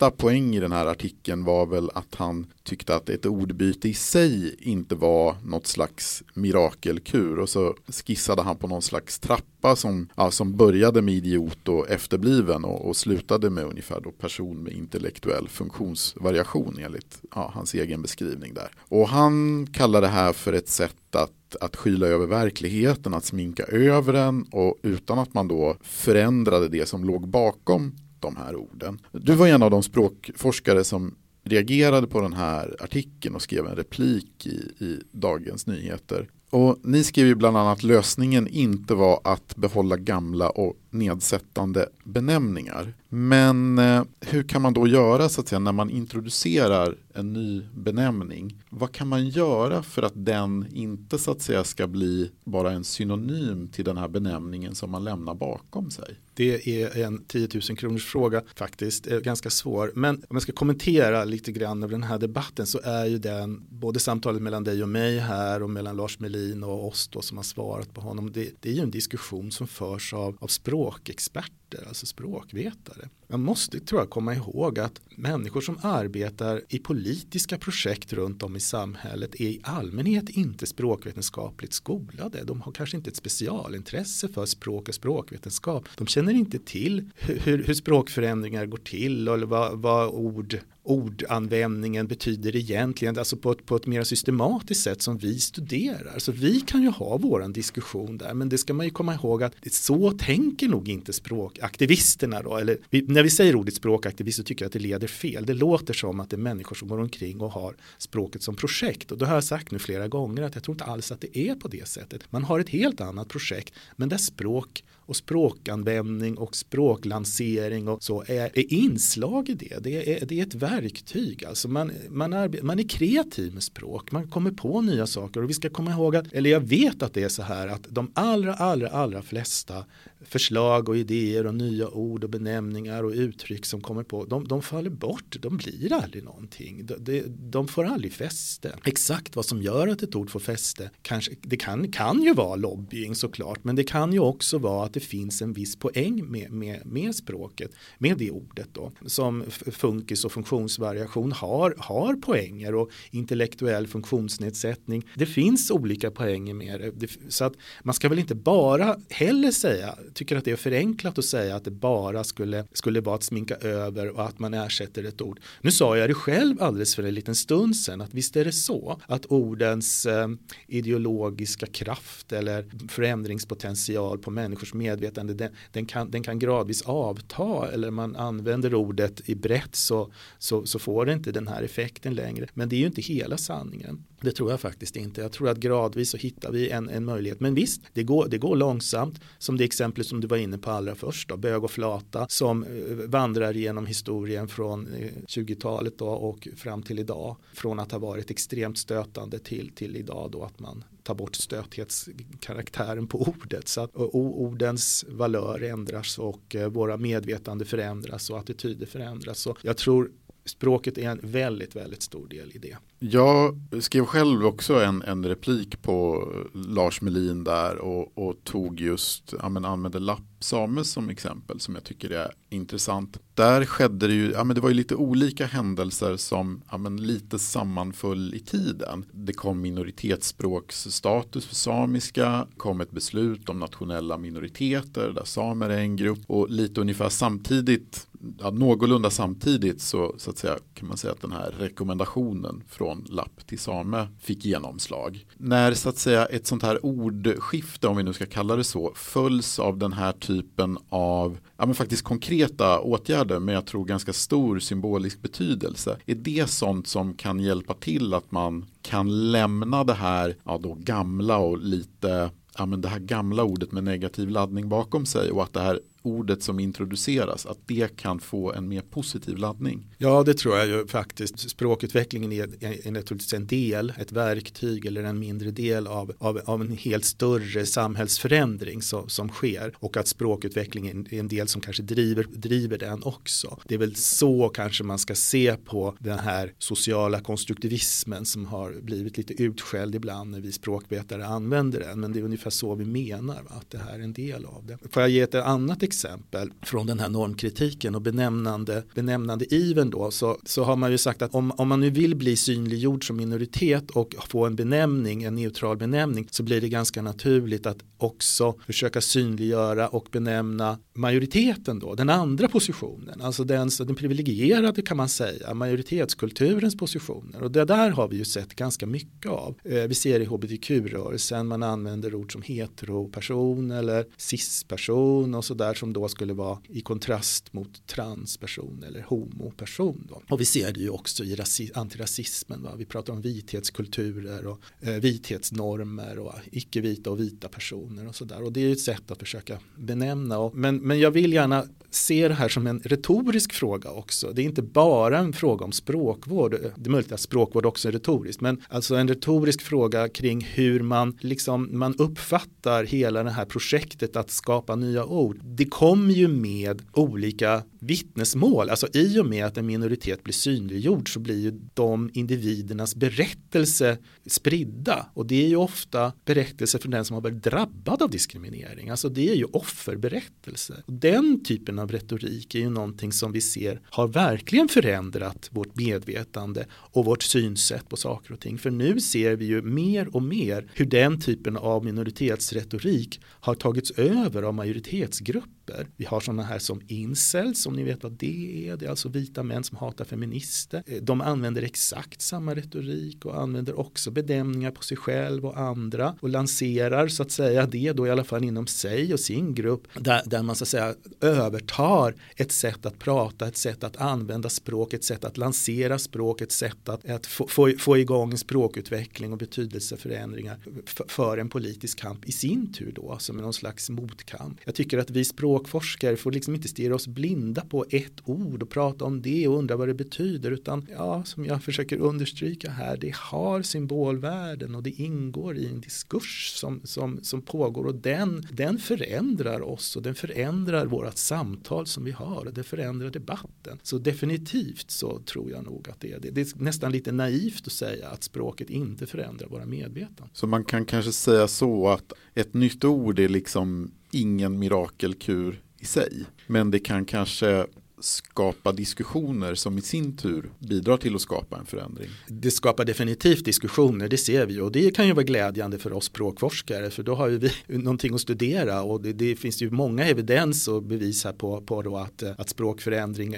främsta 0.02 0.18
poäng 0.18 0.56
i 0.56 0.60
den 0.60 0.72
här 0.72 0.86
artikeln 0.86 1.44
var 1.44 1.66
väl 1.66 1.90
att 1.94 2.16
han 2.16 2.46
tyckte 2.64 2.96
att 2.96 3.10
ett 3.10 3.26
ordbyte 3.26 3.90
i 3.90 3.94
sig 3.94 4.56
inte 4.60 4.96
var 4.96 5.36
något 5.46 5.68
slags 5.68 6.24
mirakelkur 6.34 7.40
och 7.40 7.50
så 7.50 7.76
skissade 8.06 8.42
han 8.42 8.58
på 8.58 8.68
någon 8.68 8.82
slags 8.82 9.20
trappa 9.20 9.76
som, 9.76 10.08
ja, 10.16 10.32
som 10.32 10.58
började 10.58 11.02
med 11.02 11.14
idiot 11.14 11.68
och 11.68 11.90
efterbliven 11.90 12.66
och, 12.66 12.88
och 12.88 12.96
slutade 12.96 13.50
med 13.50 13.66
ungefär 13.66 14.02
då 14.02 14.12
person 14.12 14.64
med 14.64 14.74
intellektuell 14.74 15.48
funktionsvariation 15.48 16.80
enligt 16.80 17.22
ja, 17.36 17.52
hans 17.54 17.74
egen 17.74 18.02
beskrivning 18.02 18.54
där. 18.54 18.70
Och 18.90 19.08
han 19.08 19.68
kallar 19.74 20.02
det 20.02 20.08
här 20.08 20.34
för 20.34 20.54
ett 20.54 20.70
sätt 20.70 21.16
att 21.16 21.32
att 21.62 21.76
skyla 21.76 22.08
över 22.08 22.28
verkligheten, 22.28 23.14
att 23.14 23.26
sminka 23.26 23.64
över 23.64 24.14
den 24.14 24.46
och 24.52 24.78
utan 24.84 25.20
att 25.20 25.34
man 25.34 25.48
då 25.48 25.76
förändrade 25.82 26.68
det 26.68 26.86
som 26.86 27.04
låg 27.04 27.28
bakom 27.28 27.92
de 28.22 28.36
här 28.36 28.56
orden. 28.56 29.00
Du 29.12 29.36
var 29.36 29.48
en 29.48 29.64
av 29.64 29.72
de 29.72 29.84
språkforskare 29.84 30.84
som 30.84 31.16
reagerade 31.44 32.08
på 32.08 32.22
den 32.22 32.34
här 32.34 32.76
artikeln 32.80 33.36
och 33.36 33.42
skrev 33.42 33.66
en 33.66 33.76
replik 33.76 34.48
i, 34.48 34.86
i 34.86 35.00
Dagens 35.12 35.68
Nyheter. 35.68 36.30
Och 36.50 36.78
ni 36.84 37.04
skrev 37.04 37.28
ju 37.28 37.36
bland 37.36 37.58
annat 37.58 37.78
att 37.78 37.84
lösningen 37.84 38.48
inte 38.48 38.94
var 38.94 39.22
att 39.24 39.56
behålla 39.56 39.98
gamla 39.98 40.50
och 40.50 40.78
nedsättande 40.92 41.90
benämningar. 42.04 42.94
Men 43.10 43.80
eh, 43.80 44.04
hur 44.20 44.44
kan 44.44 44.62
man 44.62 44.74
då 44.74 44.88
göra 44.88 45.30
så 45.30 45.42
att 45.42 45.48
säga 45.48 45.60
när 45.60 45.72
man 45.72 45.90
introducerar 45.90 46.96
en 47.14 47.34
ny 47.34 47.62
benämning? 47.76 48.64
Vad 48.70 48.92
kan 48.92 49.08
man 49.08 49.30
göra 49.30 49.84
för 49.84 50.04
att 50.04 50.14
den 50.16 50.68
inte 50.74 51.18
så 51.18 51.32
att 51.32 51.42
säga 51.42 51.64
ska 51.64 51.88
bli 51.88 52.32
bara 52.44 52.72
en 52.72 52.84
synonym 52.84 53.68
till 53.68 53.86
den 53.86 53.98
här 53.98 54.08
benämningen 54.08 54.76
som 54.76 54.92
man 54.92 55.04
lämnar 55.04 55.36
bakom 55.36 55.92
sig? 55.92 56.16
Det 56.34 56.68
är 56.68 57.06
en 57.06 57.24
10 57.26 57.48
000 57.70 57.78
kronors 57.78 58.06
fråga 58.06 58.42
faktiskt, 58.56 59.08
eh, 59.08 59.20
ganska 59.20 59.50
svår. 59.50 59.92
Men 59.96 60.16
om 60.16 60.36
jag 60.36 60.42
ska 60.42 60.52
kommentera 60.52 61.24
lite 61.24 61.52
grann 61.52 61.84
över 61.84 61.92
den 61.92 62.04
här 62.04 62.18
debatten 62.18 62.68
så 62.68 62.80
är 62.84 63.06
ju 63.06 63.18
den, 63.18 63.64
både 63.70 64.00
samtalet 64.00 64.42
mellan 64.42 64.64
dig 64.64 64.84
och 64.84 64.90
mig 64.90 65.20
här 65.20 65.64
och 65.64 65.70
mellan 65.70 65.98
Lars 65.98 66.20
Melin 66.20 66.64
och 66.64 66.88
oss 66.88 67.08
då 67.08 67.22
som 67.22 67.38
har 67.38 67.44
svarat 67.44 67.94
på 67.94 68.02
honom, 68.02 68.32
det, 68.32 68.50
det 68.60 68.70
är 68.70 68.74
ju 68.74 68.82
en 68.82 68.92
diskussion 68.92 69.52
som 69.52 69.68
förs 69.68 70.14
av, 70.14 70.38
av 70.40 70.48
språkexpert 70.82 71.61
experter, 71.72 71.88
alltså 71.88 72.06
språkvetare. 72.06 73.10
Man 73.28 73.42
måste 73.42 73.80
tror 73.80 74.02
jag 74.02 74.10
komma 74.10 74.36
ihåg 74.36 74.80
att 74.80 75.02
människor 75.16 75.62
som 75.62 75.78
arbetar 75.82 76.62
i 76.70 76.80
politiska 76.80 77.58
projekt 77.58 78.14
runt 78.14 78.44
om 78.44 78.56
i 78.56 78.60
samhället 78.60 79.36
är 79.36 79.46
i 79.46 79.60
allmänhet 79.64 80.30
inte 80.30 80.66
språkvetenskapligt 80.66 81.74
skolade. 81.74 82.44
De 82.44 82.62
har 82.62 82.72
kanske 82.72 82.98
inte 82.98 83.10
ett 83.10 83.16
specialintresse 83.16 84.28
för 84.28 84.46
språk 84.46 84.90
och 84.90 84.96
språkvetenskap. 84.96 85.90
De 85.98 86.08
känner 86.08 86.34
inte 86.34 86.60
till 86.60 87.10
hur, 87.16 87.64
hur 87.64 87.74
språkförändringar 87.74 88.66
går 88.66 88.78
till 88.78 89.28
eller 89.28 89.48
vad, 89.48 89.82
vad 89.82 90.10
ord 90.10 90.60
ordanvändningen 90.84 92.08
betyder 92.08 92.56
egentligen, 92.56 93.18
alltså 93.18 93.38
på 93.38 93.52
ett, 93.52 93.66
på 93.66 93.76
ett 93.76 93.88
mer 93.88 94.04
systematiskt 94.04 94.84
sätt 94.84 95.02
som 95.02 95.18
vi 95.18 95.40
studerar. 95.40 96.20
Så 96.20 96.32
vi 96.32 96.60
kan 96.60 96.82
ju 96.82 96.90
ha 96.90 97.18
våran 97.18 97.54
diskussion 97.54 98.18
där, 98.18 98.34
men 98.34 98.50
det 98.50 98.58
ska 98.58 98.74
man 98.74 98.86
ju 98.86 98.92
komma 98.92 99.14
ihåg 99.14 99.44
att 99.44 99.54
så 99.72 100.12
tänker 100.12 100.68
nog 100.68 100.90
inte 100.90 101.14
aktivisterna 101.62 102.42
då, 102.42 102.58
eller 102.58 102.78
vi, 102.90 103.02
när 103.08 103.24
vi 103.24 103.30
säger 103.30 103.56
ordet 103.56 103.76
språkaktivist 103.76 104.38
så 104.38 104.44
tycker 104.44 104.66
jag 104.66 104.68
att 104.68 104.74
det 104.74 104.80
leder 104.80 105.08
fel. 105.08 105.46
Det 105.46 105.54
låter 105.54 105.94
som 105.94 106.20
att 106.20 106.30
det 106.30 106.36
är 106.36 106.38
människor 106.38 106.76
som 106.76 106.88
går 106.88 107.00
omkring 107.00 107.42
och 107.42 107.52
har 107.52 107.76
språket 107.98 108.44
som 108.44 108.56
projekt 108.56 109.12
och 109.12 109.18
då 109.18 109.26
har 109.26 109.34
jag 109.34 109.44
sagt 109.44 109.72
nu 109.72 109.80
flera 109.80 110.08
gånger 110.08 110.42
att 110.42 110.56
jag 110.56 110.64
tror 110.64 110.76
inte 110.76 110.84
alls 110.84 111.12
att 111.12 111.22
det 111.22 111.38
är 111.38 111.56
på 111.56 111.68
det 111.68 111.88
sättet. 111.88 112.22
Man 112.30 112.44
har 112.44 112.60
ett 112.60 112.70
helt 112.70 113.02
annat 113.02 113.28
projekt, 113.28 113.74
men 113.96 114.10
där 114.10 114.18
språk 114.18 114.84
och 115.12 115.16
språkanvändning 115.16 116.38
och 116.38 116.56
språklansering 116.56 117.88
och 117.88 118.04
så 118.04 118.24
är, 118.28 118.60
är 118.60 118.74
inslag 118.74 119.50
i 119.50 119.54
det. 119.54 119.84
Det 119.84 120.22
är, 120.22 120.26
det 120.26 120.40
är 120.40 120.44
ett 120.44 120.56
verktyg. 120.56 121.46
Alltså 121.46 121.68
man, 121.68 121.92
man, 122.10 122.34
är, 122.34 122.62
man 122.62 122.80
är 122.80 122.88
kreativ 122.88 123.54
med 123.54 123.64
språk. 123.64 124.12
Man 124.12 124.28
kommer 124.28 124.52
på 124.52 124.82
nya 124.82 125.08
saker 125.08 125.44
och 125.44 125.50
vi 125.50 125.54
ska 125.54 125.70
komma 125.70 125.92
ihåg 125.92 126.16
att, 126.16 126.34
eller 126.34 126.50
jag 126.50 126.60
vet 126.60 127.04
att 127.04 127.14
det 127.14 127.24
är 127.24 127.30
så 127.30 127.44
här 127.44 127.68
att 127.68 127.88
de 127.90 128.12
allra, 128.14 128.54
allra, 128.54 128.88
allra 128.90 129.22
flesta 129.22 129.86
förslag 130.26 130.90
och 130.90 130.98
idéer 130.98 131.48
och 131.48 131.56
nya 131.56 131.88
ord 131.88 132.24
och 132.24 132.30
benämningar 132.30 133.04
och 133.04 133.12
uttryck 133.12 133.66
som 133.66 133.82
kommer 133.82 134.04
på, 134.04 134.26
de, 134.26 134.48
de 134.48 134.62
faller 134.62 134.90
bort, 134.90 135.38
de 135.40 135.58
blir 135.58 135.94
aldrig 135.94 136.24
någonting. 136.24 136.86
De, 136.86 136.96
de, 137.00 137.24
de, 137.28 137.68
får 137.68 137.84
aldrig 137.84 138.14
fäste. 138.14 138.76
Exakt 138.84 139.36
vad 139.36 139.46
som 139.46 139.62
gör 139.62 139.88
att 139.88 140.04
ett 140.04 140.16
ord 140.16 140.30
får 140.30 140.40
fäste, 140.40 140.90
kanske, 141.02 141.32
det 141.42 141.58
kan, 141.58 141.92
kan 141.92 142.24
ju 142.24 142.34
vara 142.34 142.56
lobbying 142.56 143.16
såklart, 143.16 143.64
men 143.64 143.76
det 143.76 143.84
kan 143.84 144.14
ju 144.14 144.20
också 144.20 144.58
vara 144.58 144.86
att 144.86 144.94
det 144.94 145.00
finns 145.02 145.42
en 145.42 145.54
viss 145.54 145.76
poäng 145.76 146.32
med, 146.32 146.52
med, 146.52 146.82
med 146.86 147.16
språket, 147.16 147.72
med 147.98 148.18
det 148.18 148.32
ordet 148.32 148.70
då. 148.74 148.92
Som 149.06 149.44
funkis 149.72 150.26
och 150.26 150.32
funktionsvariation 150.32 151.32
har, 151.32 151.76
har 151.78 152.16
poänger 152.16 152.76
och 152.76 152.92
intellektuell 153.12 153.88
funktionsnedsättning. 153.88 155.04
Det 155.16 155.26
finns 155.26 155.72
olika 155.72 156.12
poänger 156.12 156.54
med 156.54 156.94
det. 156.96 157.12
Så 157.30 157.46
att 157.46 157.54
man 157.84 157.94
ska 157.94 158.10
väl 158.10 158.20
inte 158.20 158.36
bara 158.36 158.98
heller 159.10 159.52
säga, 159.52 159.96
tycker 160.14 160.36
att 160.36 160.46
det 160.46 160.52
är 160.52 160.56
förenklat 160.56 161.18
att 161.18 161.26
säga 161.26 161.56
att 161.56 161.64
det 161.64 161.72
bara 161.72 162.24
skulle, 162.24 162.66
skulle 162.74 163.02
vara 163.02 163.16
att 163.16 163.24
sminka 163.24 163.56
över 163.56 164.10
och 164.10 164.26
att 164.26 164.40
man 164.40 164.54
ersätter 164.54 165.04
ett 165.04 165.22
ord. 165.22 165.40
Nu 165.62 165.72
sa 165.72 165.98
jag 165.98 166.10
det 166.10 166.14
själv 166.14 166.62
alldeles 166.64 166.96
för 166.96 167.04
en 167.04 167.14
liten 167.14 167.36
stund 167.36 167.76
sedan 167.76 168.02
att 168.02 168.14
visst 168.14 168.36
är 168.36 168.46
det 168.46 168.52
så 168.52 169.02
att 169.08 169.26
ordens 169.26 170.06
eh, 170.06 170.28
ideologiska 170.68 171.66
kraft 171.66 172.32
eller 172.32 172.66
förändringspotential 172.90 174.20
på 174.20 174.32
människors 174.32 174.74
medvetande 174.82 175.34
den, 175.34 175.52
den, 175.72 175.86
kan, 175.86 176.12
den 176.12 176.24
kan 176.24 176.40
gradvis 176.40 176.82
avta 176.82 177.72
eller 177.72 177.92
man 177.92 178.16
använder 178.16 178.76
ordet 178.76 179.30
i 179.30 179.36
brett 179.36 179.76
så, 179.76 180.12
så, 180.40 180.66
så 180.66 180.80
får 180.80 181.06
det 181.06 181.14
inte 181.14 181.32
den 181.32 181.48
här 181.48 181.64
effekten 181.64 182.14
längre. 182.16 182.48
Men 182.54 182.70
det 182.70 182.76
är 182.76 182.80
ju 182.80 182.86
inte 182.86 183.02
hela 183.02 183.38
sanningen. 183.38 184.04
Det 184.22 184.32
tror 184.32 184.52
jag 184.52 184.60
faktiskt 184.60 184.96
inte. 184.96 185.22
Jag 185.22 185.32
tror 185.32 185.50
att 185.50 185.58
gradvis 185.58 186.10
så 186.10 186.18
hittar 186.18 186.52
vi 186.52 186.70
en, 186.70 186.90
en 186.90 187.06
möjlighet. 187.06 187.40
Men 187.40 187.54
visst, 187.54 187.82
det 187.94 188.04
går, 188.04 188.28
det 188.28 188.38
går 188.38 188.56
långsamt. 188.56 189.22
Som 189.38 189.58
det 189.58 189.64
exempel 189.64 190.04
som 190.04 190.22
du 190.22 190.28
var 190.28 190.38
inne 190.38 190.58
på 190.58 190.72
allra 190.72 190.96
först, 190.96 191.30
då, 191.30 191.38
bög 191.38 191.64
och 191.64 191.72
flata, 191.72 192.26
som 192.30 192.64
eh, 192.64 192.70
vandrar 193.08 193.54
genom 193.54 193.86
historien 193.86 194.48
från 194.48 194.88
eh, 194.94 195.10
20-talet 195.28 196.02
och 196.02 196.48
fram 196.56 196.84
till 196.84 197.00
idag. 197.00 197.36
Från 197.54 197.80
att 197.80 197.92
ha 197.92 198.00
varit 198.00 198.32
extremt 198.32 198.78
stötande 198.78 199.40
till, 199.40 199.72
till 199.76 199.96
idag 199.96 200.32
då 200.32 200.44
att 200.44 200.60
man 200.60 200.84
ta 201.04 201.14
bort 201.14 201.36
stöthetskaraktären 201.36 203.08
på 203.08 203.22
ordet. 203.22 203.68
Så 203.68 203.82
att 203.82 203.96
ordens 203.96 205.06
valör 205.10 205.64
ändras 205.64 206.18
och 206.18 206.56
eh, 206.56 206.70
våra 206.70 206.98
medvetande 206.98 207.66
förändras 207.66 208.30
och 208.30 208.40
attityder 208.40 208.86
förändras. 208.86 209.40
Så 209.40 209.56
jag 209.62 209.78
tror 209.78 210.12
språket 210.46 210.98
är 210.98 211.10
en 211.10 211.20
väldigt, 211.24 211.76
väldigt 211.76 212.02
stor 212.02 212.28
del 212.28 212.52
i 212.56 212.58
det. 212.58 212.78
Jag 213.00 213.60
skrev 213.80 214.06
själv 214.06 214.46
också 214.46 214.84
en, 214.84 215.02
en 215.02 215.26
replik 215.26 215.82
på 215.82 216.28
eh, 216.36 216.62
Lars 216.62 217.02
Melin 217.02 217.44
där 217.44 217.78
och, 217.78 218.18
och 218.18 218.44
tog 218.44 218.80
just, 218.80 219.34
ja, 219.40 219.50
men 219.50 219.66
använde 219.66 220.00
Samus 220.44 220.92
som 220.92 221.10
exempel 221.10 221.60
som 221.60 221.76
jag 221.76 221.84
tycker 221.84 222.10
är 222.10 222.32
intressant. 222.50 223.18
Där 223.34 223.66
skedde 223.66 224.08
det 224.08 224.14
ju, 224.14 224.32
ja, 224.32 224.44
men 224.44 224.56
det 224.56 224.62
var 224.62 224.70
ju 224.70 224.76
lite 224.76 224.96
olika 224.96 225.46
händelser 225.46 226.18
som 226.18 226.62
ja, 226.72 226.78
men 226.78 226.98
lite 226.98 227.40
sammanföll 227.40 228.34
i 228.34 228.40
tiden. 228.40 229.06
Det 229.12 229.34
kom 229.34 229.62
minoritetsspråksstatus 229.62 231.46
för 231.46 231.56
samiska, 231.56 232.48
kom 232.58 232.82
ett 232.82 232.92
beslut 232.92 233.50
om 233.50 233.60
nationella 233.60 234.18
minoriteter 234.18 235.10
där 235.10 235.24
samer 235.26 235.70
är 235.70 235.78
en 235.78 235.96
grupp 235.96 236.20
och 236.28 236.50
lite 236.50 236.82
ungefär 236.82 237.10
samtidigt 237.10 238.08
ja, 238.40 238.52
någorlunda 238.52 239.10
samtidigt 239.10 239.82
så, 239.82 240.16
så 240.18 240.30
att 240.30 240.38
säga, 240.38 240.58
kan 240.74 240.88
man 240.88 240.98
säga 240.98 241.14
att 241.14 241.22
den 241.22 241.32
här 241.32 241.56
rekommendationen 241.60 242.64
från 242.68 243.06
lapp 243.10 243.48
till 243.48 243.60
same 243.60 244.08
fick 244.20 244.46
genomslag. 244.46 245.26
När 245.38 245.74
så 245.74 245.90
att 245.90 245.98
säga 245.98 246.26
ett 246.26 246.48
sånt 246.48 246.64
här 246.64 246.86
ordskifte, 246.86 247.88
om 247.88 247.98
vi 247.98 248.04
nu 248.04 248.14
ska 248.14 248.26
kalla 248.26 248.56
det 248.56 248.64
så, 248.64 248.92
följs 248.96 249.60
av 249.60 249.78
den 249.78 249.94
här 249.94 250.12
typen 250.12 250.31
typen 250.32 250.78
av 250.90 251.38
ja, 251.58 251.66
men 251.66 251.76
faktiskt 251.76 252.04
konkreta 252.04 252.80
åtgärder 252.80 253.40
men 253.40 253.56
jag 253.56 253.66
tror 253.66 253.86
ganska 253.86 254.14
stor 254.14 254.60
symbolisk 254.60 255.22
betydelse. 255.22 255.98
Är 256.06 256.16
det 256.16 256.50
sånt 256.50 256.88
som 256.88 257.14
kan 257.14 257.40
hjälpa 257.40 257.74
till 257.74 258.14
att 258.14 258.32
man 258.32 258.66
kan 258.82 259.32
lämna 259.32 259.84
det 259.84 259.94
här 259.94 260.36
ja, 260.44 260.60
då 260.64 260.74
gamla 260.74 261.38
och 261.38 261.58
lite 261.58 262.30
ja, 262.58 262.66
men 262.66 262.82
det 262.82 262.88
här 262.88 263.00
gamla 263.00 263.44
ordet 263.44 263.72
med 263.72 263.84
negativ 263.84 264.30
laddning 264.30 264.70
bakom 264.70 265.06
sig 265.06 265.32
och 265.32 265.44
att 265.44 265.54
det 265.54 265.62
här 265.62 265.80
ordet 266.02 266.44
som 266.44 266.60
introduceras, 266.60 267.46
att 267.46 267.58
det 267.66 267.98
kan 267.98 268.20
få 268.20 268.54
en 268.54 268.68
mer 268.68 268.82
positiv 268.82 269.38
laddning. 269.38 269.88
Ja, 269.98 270.24
det 270.24 270.34
tror 270.34 270.58
jag 270.58 270.68
ju 270.68 270.88
faktiskt. 270.88 271.50
Språkutvecklingen 271.50 272.32
är, 272.32 272.64
är 272.88 272.92
naturligtvis 272.92 273.34
en 273.34 273.48
del, 273.48 273.94
ett 273.98 274.12
verktyg 274.12 274.86
eller 274.86 275.04
en 275.04 275.20
mindre 275.20 275.52
del 275.52 275.88
av, 275.88 276.12
av, 276.18 276.42
av 276.46 276.62
en 276.62 276.78
helt 276.78 277.06
större 277.06 277.66
samhällsförändring 277.66 278.82
så, 278.82 279.08
som 279.08 279.30
sker 279.30 279.74
och 279.80 279.98
att 279.98 280.08
språkutvecklingen 280.08 281.08
är 281.12 281.20
en 281.20 281.28
del 281.28 281.48
som 281.48 281.62
kanske 281.62 281.84
driver, 281.84 282.26
driver 282.34 282.78
den 282.78 283.04
också. 283.04 283.60
Det 283.68 283.76
är 283.76 283.80
väl 283.80 283.96
så 283.96 284.50
kanske 284.50 284.84
man 284.84 285.00
ska 285.00 285.16
se 285.16 285.56
på 285.66 285.96
den 286.00 286.20
här 286.20 286.54
sociala 286.58 287.20
konstruktivismen 287.20 288.26
som 288.26 288.46
har 288.46 288.72
blivit 288.82 289.18
lite 289.18 289.44
utskälld 289.44 289.96
ibland 289.96 290.32
när 290.32 290.42
vi 290.42 290.52
språkvetare 290.52 291.26
använder 291.26 291.80
den, 291.80 292.00
men 292.00 292.14
det 292.14 292.20
är 292.20 292.24
ungefär 292.24 292.50
så 292.50 292.76
vi 292.76 292.86
menar, 292.86 293.44
va? 293.44 293.50
att 293.50 293.70
det 293.70 293.78
här 293.78 294.00
är 294.00 294.04
en 294.04 294.14
del 294.14 294.46
av 294.46 294.66
det. 294.66 294.78
Får 294.92 295.02
jag 295.02 295.10
ge 295.10 295.22
ett 295.22 295.36
annat 295.36 295.84
exempel 295.84 295.91
exempel 295.92 296.52
från 296.62 296.88
den 296.88 297.00
här 297.00 297.10
normkritiken 297.10 297.96
och 297.96 298.02
benämnande, 298.02 298.84
benämnande 298.96 299.54
iven 299.54 299.90
då 299.90 300.12
så, 300.12 300.38
så 300.46 300.64
har 300.64 300.76
man 300.76 300.92
ju 300.92 300.98
sagt 300.98 301.22
att 301.22 301.36
om, 301.36 301.52
om 301.52 301.68
man 301.68 301.80
nu 301.80 301.90
vill 301.90 302.16
bli 302.16 302.36
synliggjord 302.36 303.08
som 303.08 303.18
minoritet 303.18 303.92
och 303.92 304.16
få 304.30 304.46
en 304.46 304.56
benämning, 304.56 305.24
en 305.24 305.36
neutral 305.36 305.78
benämning 305.78 306.28
så 306.32 306.44
blir 306.44 306.62
det 306.62 306.70
ganska 306.70 307.02
naturligt 307.02 307.66
att 307.66 307.78
också 307.98 308.56
försöka 308.66 309.02
synliggöra 309.02 309.88
och 309.88 310.08
benämna 310.12 310.78
majoriteten 310.94 311.80
då, 311.80 311.96
den 311.96 312.10
andra 312.10 312.48
positionen, 312.48 313.22
alltså 313.22 313.44
den, 313.44 313.70
den 313.80 313.96
privilegierade 313.96 314.82
kan 314.82 314.98
man 314.98 315.10
säga, 315.10 315.54
majoritetskulturens 315.54 316.78
positioner. 316.78 317.44
Och 317.44 317.52
det 317.52 317.66
där 317.66 317.90
har 317.90 318.08
vi 318.08 318.18
ju 318.18 318.26
sett 318.26 318.56
ganska 318.56 318.86
mycket 318.86 319.32
av. 319.32 319.56
Eh, 319.64 319.84
vi 319.84 319.94
ser 319.94 320.20
i 320.20 320.26
hbtq-rörelsen, 320.26 321.48
man 321.48 321.64
använder 321.64 322.16
ord 322.16 322.32
som 322.32 322.42
heteroperson 322.42 323.72
eller 323.72 324.06
cisperson 324.18 325.36
och 325.36 325.46
sådär 325.46 325.74
som 325.82 325.94
då 325.94 326.08
skulle 326.08 326.34
vara 326.34 326.58
i 326.70 326.82
kontrast 326.82 327.54
mot 327.54 327.88
transperson 327.88 328.84
eller 328.88 329.02
homoperson. 329.02 330.08
Då. 330.10 330.22
Och 330.30 330.42
vi 330.42 330.46
ser 330.46 330.74
det 330.74 330.80
ju 330.80 330.90
också 330.90 331.24
i 331.24 331.40
antirasismen. 331.74 332.64
Va? 332.64 332.76
Vi 332.78 332.86
pratar 332.86 333.14
om 333.14 333.22
vithetskulturer 333.22 334.48
och 334.48 334.60
eh, 334.80 334.94
vithetsnormer 334.94 336.20
och 336.20 336.34
icke-vita 336.52 337.10
och 337.12 337.20
vita 337.20 337.48
personer 337.48 338.08
och 338.08 338.16
sådär. 338.16 338.44
Och 338.44 338.52
det 338.52 338.60
är 338.60 338.66
ju 338.66 338.72
ett 338.72 338.80
sätt 338.80 339.12
att 339.12 339.20
försöka 339.20 339.60
benämna. 339.76 340.40
Och, 340.40 340.56
men, 340.56 340.78
men 340.78 341.00
jag 341.00 341.12
vill 341.12 341.34
gärna 341.34 341.68
ser 341.92 342.30
det 342.30 342.36
här 342.36 342.50
som 342.50 342.68
en 342.68 342.80
retorisk 342.80 343.54
fråga 343.54 343.92
också. 343.92 344.32
Det 344.34 344.42
är 344.42 344.44
inte 344.44 344.62
bara 344.62 345.18
en 345.18 345.34
fråga 345.34 345.66
om 345.66 345.72
språkvård. 345.72 346.52
Det 346.52 346.88
är 346.88 346.92
möjligt 346.92 347.12
att 347.12 347.20
språkvård 347.20 347.66
också 347.66 347.88
är 347.88 347.92
retoriskt. 347.92 348.42
Men 348.42 348.62
alltså 348.70 348.96
en 348.96 349.08
retorisk 349.08 349.62
fråga 349.62 350.10
kring 350.10 350.42
hur 350.42 350.80
man, 350.80 351.18
liksom, 351.22 351.70
man 351.72 351.96
uppfattar 351.96 352.84
hela 352.84 353.24
det 353.24 353.32
här 353.32 353.46
projektet 353.46 354.16
att 354.16 354.32
skapa 354.32 354.76
nya 354.76 355.06
ord. 355.06 355.40
Det 355.44 355.66
kommer 355.66 356.14
ju 356.14 356.28
med 356.28 356.82
olika 356.94 357.64
vittnesmål. 357.80 358.70
Alltså 358.70 358.88
i 358.94 359.20
och 359.20 359.26
med 359.26 359.46
att 359.46 359.58
en 359.58 359.66
minoritet 359.66 360.24
blir 360.24 360.34
synliggjord 360.34 361.14
så 361.14 361.20
blir 361.20 361.40
ju 361.40 361.60
de 361.74 362.10
individernas 362.14 362.96
berättelse 362.96 363.98
spridda. 364.26 365.06
Och 365.14 365.26
det 365.26 365.44
är 365.44 365.48
ju 365.48 365.56
ofta 365.56 366.14
berättelser 366.26 366.80
från 366.80 366.92
den 366.92 367.06
som 367.06 367.14
har 367.14 367.22
varit 367.22 367.44
drabbad 367.44 368.02
av 368.02 368.10
diskriminering. 368.10 368.90
Alltså 368.90 369.10
det 369.10 369.30
är 369.30 369.36
ju 369.36 369.46
offerberättelse. 369.46 370.84
Den 370.88 371.44
typen 371.44 371.80
av 371.82 371.92
retorik 371.92 372.56
är 372.56 372.60
ju 372.60 372.70
någonting 372.70 373.12
som 373.12 373.32
vi 373.32 373.42
ser 373.42 373.82
har 373.90 374.08
verkligen 374.08 374.68
förändrat 374.68 375.50
vårt 375.52 375.76
medvetande 375.76 376.66
och 376.72 377.06
vårt 377.06 377.24
synsätt 377.24 377.90
på 377.90 377.98
saker 377.98 378.34
och 378.34 378.40
ting. 378.40 378.58
För 378.58 378.72
nu 378.72 379.00
ser 379.00 379.36
vi 379.36 379.46
ju 379.46 379.62
mer 379.62 380.16
och 380.16 380.24
mer 380.24 380.72
hur 380.74 380.86
den 380.86 381.22
typen 381.22 381.58
av 381.58 381.86
minoritetsretorik 381.86 383.22
har 383.26 383.56
tagits 383.56 383.92
över 383.92 384.44
av 384.44 384.54
majoritetsgrupper. 384.54 385.61
Vi 385.98 386.06
har 386.06 386.20
sådana 386.20 386.44
här 386.44 386.60
som 386.60 386.82
incels, 386.88 387.66
om 387.66 387.74
ni 387.74 387.84
vet 387.84 388.04
vad 388.04 388.12
det 388.12 388.68
är. 388.68 388.78
Det 388.78 388.86
är 388.86 388.90
alltså 388.90 389.10
vita 389.10 389.44
män 389.44 389.64
som 389.64 389.78
hatar 389.78 390.06
feminister. 390.06 390.84
Eh, 390.86 391.02
de 391.02 391.22
använder 391.22 391.62
exakt 391.62 392.22
samma 392.22 392.56
retorik 392.56 393.26
och 393.26 393.42
använder 393.42 393.80
också 393.80 394.12
bedömningar 394.12 394.72
på 394.72 394.84
sig 394.84 394.98
själv 394.98 395.46
och 395.46 395.58
andra 395.58 396.16
och 396.22 396.30
lanserar 396.30 397.08
så 397.08 397.24
att 397.24 397.32
säga 397.32 397.66
det 397.66 397.94
då 397.94 398.08
i 398.08 398.10
alla 398.10 398.24
fall 398.24 398.44
inom 398.44 398.68
sig 398.68 399.14
och 399.14 399.20
sin 399.20 399.54
grupp 399.54 399.88
där, 399.94 400.22
där 400.26 400.44
man 400.44 400.56
så 400.56 400.64
att 400.64 400.68
säga 400.68 400.96
övertar 401.22 402.16
ett 402.36 402.52
sätt 402.52 402.86
att 402.86 403.00
prata, 403.00 403.48
ett 403.48 403.58
sätt 403.58 403.84
att 403.84 403.98
använda 403.98 404.50
språk, 404.50 404.94
ett 404.94 405.04
sätt 405.04 405.26
att 405.26 405.38
lansera 405.38 406.00
språk, 406.00 406.42
ett 406.42 406.52
sätt 406.52 406.90
att, 406.90 407.10
att 407.10 407.26
få, 407.26 407.48
få, 407.48 407.72
få 407.80 407.98
igång 407.98 408.32
en 408.32 408.38
språkutveckling 408.38 409.32
och 409.32 409.38
betydelseförändringar 409.38 410.60
för 411.08 411.38
en 411.38 411.50
politisk 411.50 412.00
kamp 412.00 412.26
i 412.26 412.32
sin 412.32 412.74
tur 412.74 412.92
då 412.96 413.18
som 413.20 413.38
någon 413.38 413.54
slags 413.54 413.90
motkamp. 413.90 414.60
Jag 414.66 414.76
tycker 414.76 414.98
att 414.98 415.10
vi 415.10 415.26
språkforskare 415.62 416.16
får 416.16 416.32
liksom 416.32 416.56
inte 416.56 416.68
stirra 416.68 416.96
oss 416.96 417.08
blinda 417.08 417.62
på 417.62 417.86
ett 417.90 418.22
ord 418.26 418.64
och 418.64 418.70
prata 418.70 419.06
om 419.06 419.22
det 419.22 419.48
och 419.48 419.58
undra 419.58 419.76
vad 419.76 419.88
det 419.88 419.94
betyder 419.94 420.52
utan 420.52 420.88
ja, 420.92 421.24
som 421.24 421.46
jag 421.46 421.64
försöker 421.64 421.98
understryka 421.98 422.70
här, 422.70 422.98
det 422.98 423.16
har 423.16 423.62
symbolvärden 423.62 424.76
och 424.76 424.84
det 424.84 424.90
ingår 424.90 425.58
i 425.58 425.68
en 425.68 425.82
diskurs 425.82 426.54
som, 426.56 426.82
som, 426.84 427.20
som 427.24 427.42
pågår 427.42 427.86
och 427.86 427.96
den, 427.96 428.44
den 428.52 428.78
förändrar 428.78 429.62
oss 429.62 429.96
och 429.96 430.02
den 430.02 430.16
förändrar 430.16 430.86
vårat 430.86 431.18
samtal 431.18 431.88
som 431.88 432.04
vi 432.04 432.12
har 432.12 432.46
och 432.48 432.54
det 432.54 432.64
förändrar 432.64 433.10
debatten. 433.10 433.80
Så 433.84 433.98
definitivt 433.98 434.92
så 434.92 435.20
tror 435.20 435.52
jag 435.52 435.64
nog 435.64 435.90
att 435.90 436.00
det 436.00 436.14
är 436.14 436.20
det. 436.20 436.32
Det 436.32 436.42
är 436.42 436.64
nästan 436.64 436.92
lite 436.92 437.12
naivt 437.12 437.68
att 437.68 437.74
säga 437.74 438.10
att 438.10 438.24
språket 438.24 438.70
inte 438.70 439.06
förändrar 439.08 439.48
våra 439.48 439.66
medvetanden. 439.66 440.30
Så 440.34 440.48
man 440.48 440.64
kan 440.64 440.86
kanske 440.86 441.12
säga 441.12 441.48
så 441.48 441.90
att 441.90 442.14
ett 442.34 442.54
nytt 442.54 442.84
ord 442.84 443.20
är 443.20 443.30
liksom 443.30 443.92
ingen 444.12 444.60
mirakelkur 444.60 445.62
i 445.80 445.86
sig. 445.86 446.26
Men 446.48 446.72
det 446.72 446.80
kan 446.80 447.06
kanske 447.06 447.66
skapa 448.04 448.72
diskussioner 448.72 449.56
som 449.56 449.78
i 449.78 449.82
sin 449.82 450.18
tur 450.18 450.52
bidrar 450.60 450.98
till 450.98 451.16
att 451.16 451.22
skapa 451.22 451.58
en 451.58 451.66
förändring. 451.66 452.10
Det 452.28 452.52
skapar 452.52 452.86
definitivt 452.86 453.46
diskussioner, 453.46 454.08
det 454.08 454.18
ser 454.18 454.46
vi 454.46 454.60
och 454.60 454.72
det 454.72 454.96
kan 454.96 455.08
ju 455.08 455.14
vara 455.14 455.24
glädjande 455.24 455.80
för 455.80 455.94
oss 455.94 456.06
språkforskare 456.06 456.90
för 456.90 457.04
då 457.04 457.16
har 457.16 457.30
vi 457.30 457.52
någonting 457.78 458.14
att 458.14 458.22
studera 458.22 458.84
och 458.84 459.02
det, 459.02 459.14
det 459.14 459.36
finns 459.36 459.62
ju 459.62 459.72
många 459.72 460.06
evidens 460.06 460.68
och 460.68 460.84
bevis 460.84 461.24
här 461.24 461.34
på, 461.34 461.62
på 461.62 461.98
att, 461.98 462.24
att 462.24 462.50
språkförändring 462.50 463.36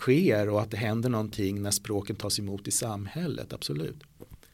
sker 0.00 0.48
och 0.48 0.60
att 0.60 0.70
det 0.70 0.76
händer 0.76 1.08
någonting 1.08 1.62
när 1.62 1.70
språken 1.70 2.16
tas 2.16 2.38
emot 2.38 2.68
i 2.68 2.70
samhället, 2.70 3.52
absolut. 3.52 3.96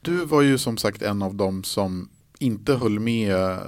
Du 0.01 0.25
var 0.25 0.43
ju 0.43 0.59
som 0.59 0.77
sagt 0.77 1.03
en 1.03 1.23
av 1.23 1.35
dem 1.35 1.65
som 1.65 2.09
inte 2.43 2.75
höll 2.75 3.01
med 3.01 3.35
eh, 3.35 3.59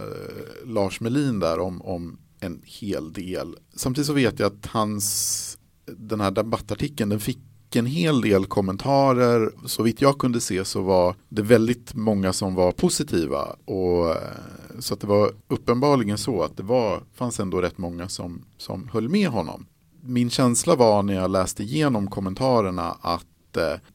Lars 0.65 1.01
Melin 1.01 1.41
där 1.41 1.59
om, 1.59 1.83
om 1.83 2.19
en 2.41 2.63
hel 2.65 3.13
del. 3.13 3.57
Samtidigt 3.77 4.07
så 4.07 4.13
vet 4.13 4.39
jag 4.39 4.47
att 4.47 4.67
hans, 4.67 5.59
den 5.87 6.21
här 6.21 6.31
debattartikeln 6.31 7.11
den 7.11 7.21
fick 7.21 7.39
en 7.77 7.87
hel 7.87 8.21
del 8.21 8.47
kommentarer. 8.47 9.51
Så 9.67 9.83
vitt 9.83 10.01
jag 10.01 10.19
kunde 10.19 10.41
se 10.41 10.65
så 10.65 10.83
var 10.83 11.17
det 11.29 11.43
väldigt 11.43 11.95
många 11.95 12.33
som 12.33 12.55
var 12.55 12.73
positiva. 12.73 13.57
Och, 13.65 14.11
eh, 14.11 14.17
så 14.79 14.95
att 14.95 15.01
det 15.01 15.07
var 15.07 15.33
uppenbarligen 15.49 16.19
så 16.19 16.43
att 16.43 16.57
det 16.57 16.63
var, 16.63 17.03
fanns 17.15 17.41
ändå 17.41 17.61
rätt 17.61 17.79
många 17.79 18.09
som, 18.09 18.45
som 18.57 18.89
höll 18.93 19.09
med 19.09 19.29
honom. 19.29 19.67
Min 20.01 20.31
känsla 20.31 20.77
var 20.77 21.03
när 21.03 21.15
jag 21.15 21.31
läste 21.31 21.63
igenom 21.63 22.11
kommentarerna 22.11 22.97
att 23.01 23.27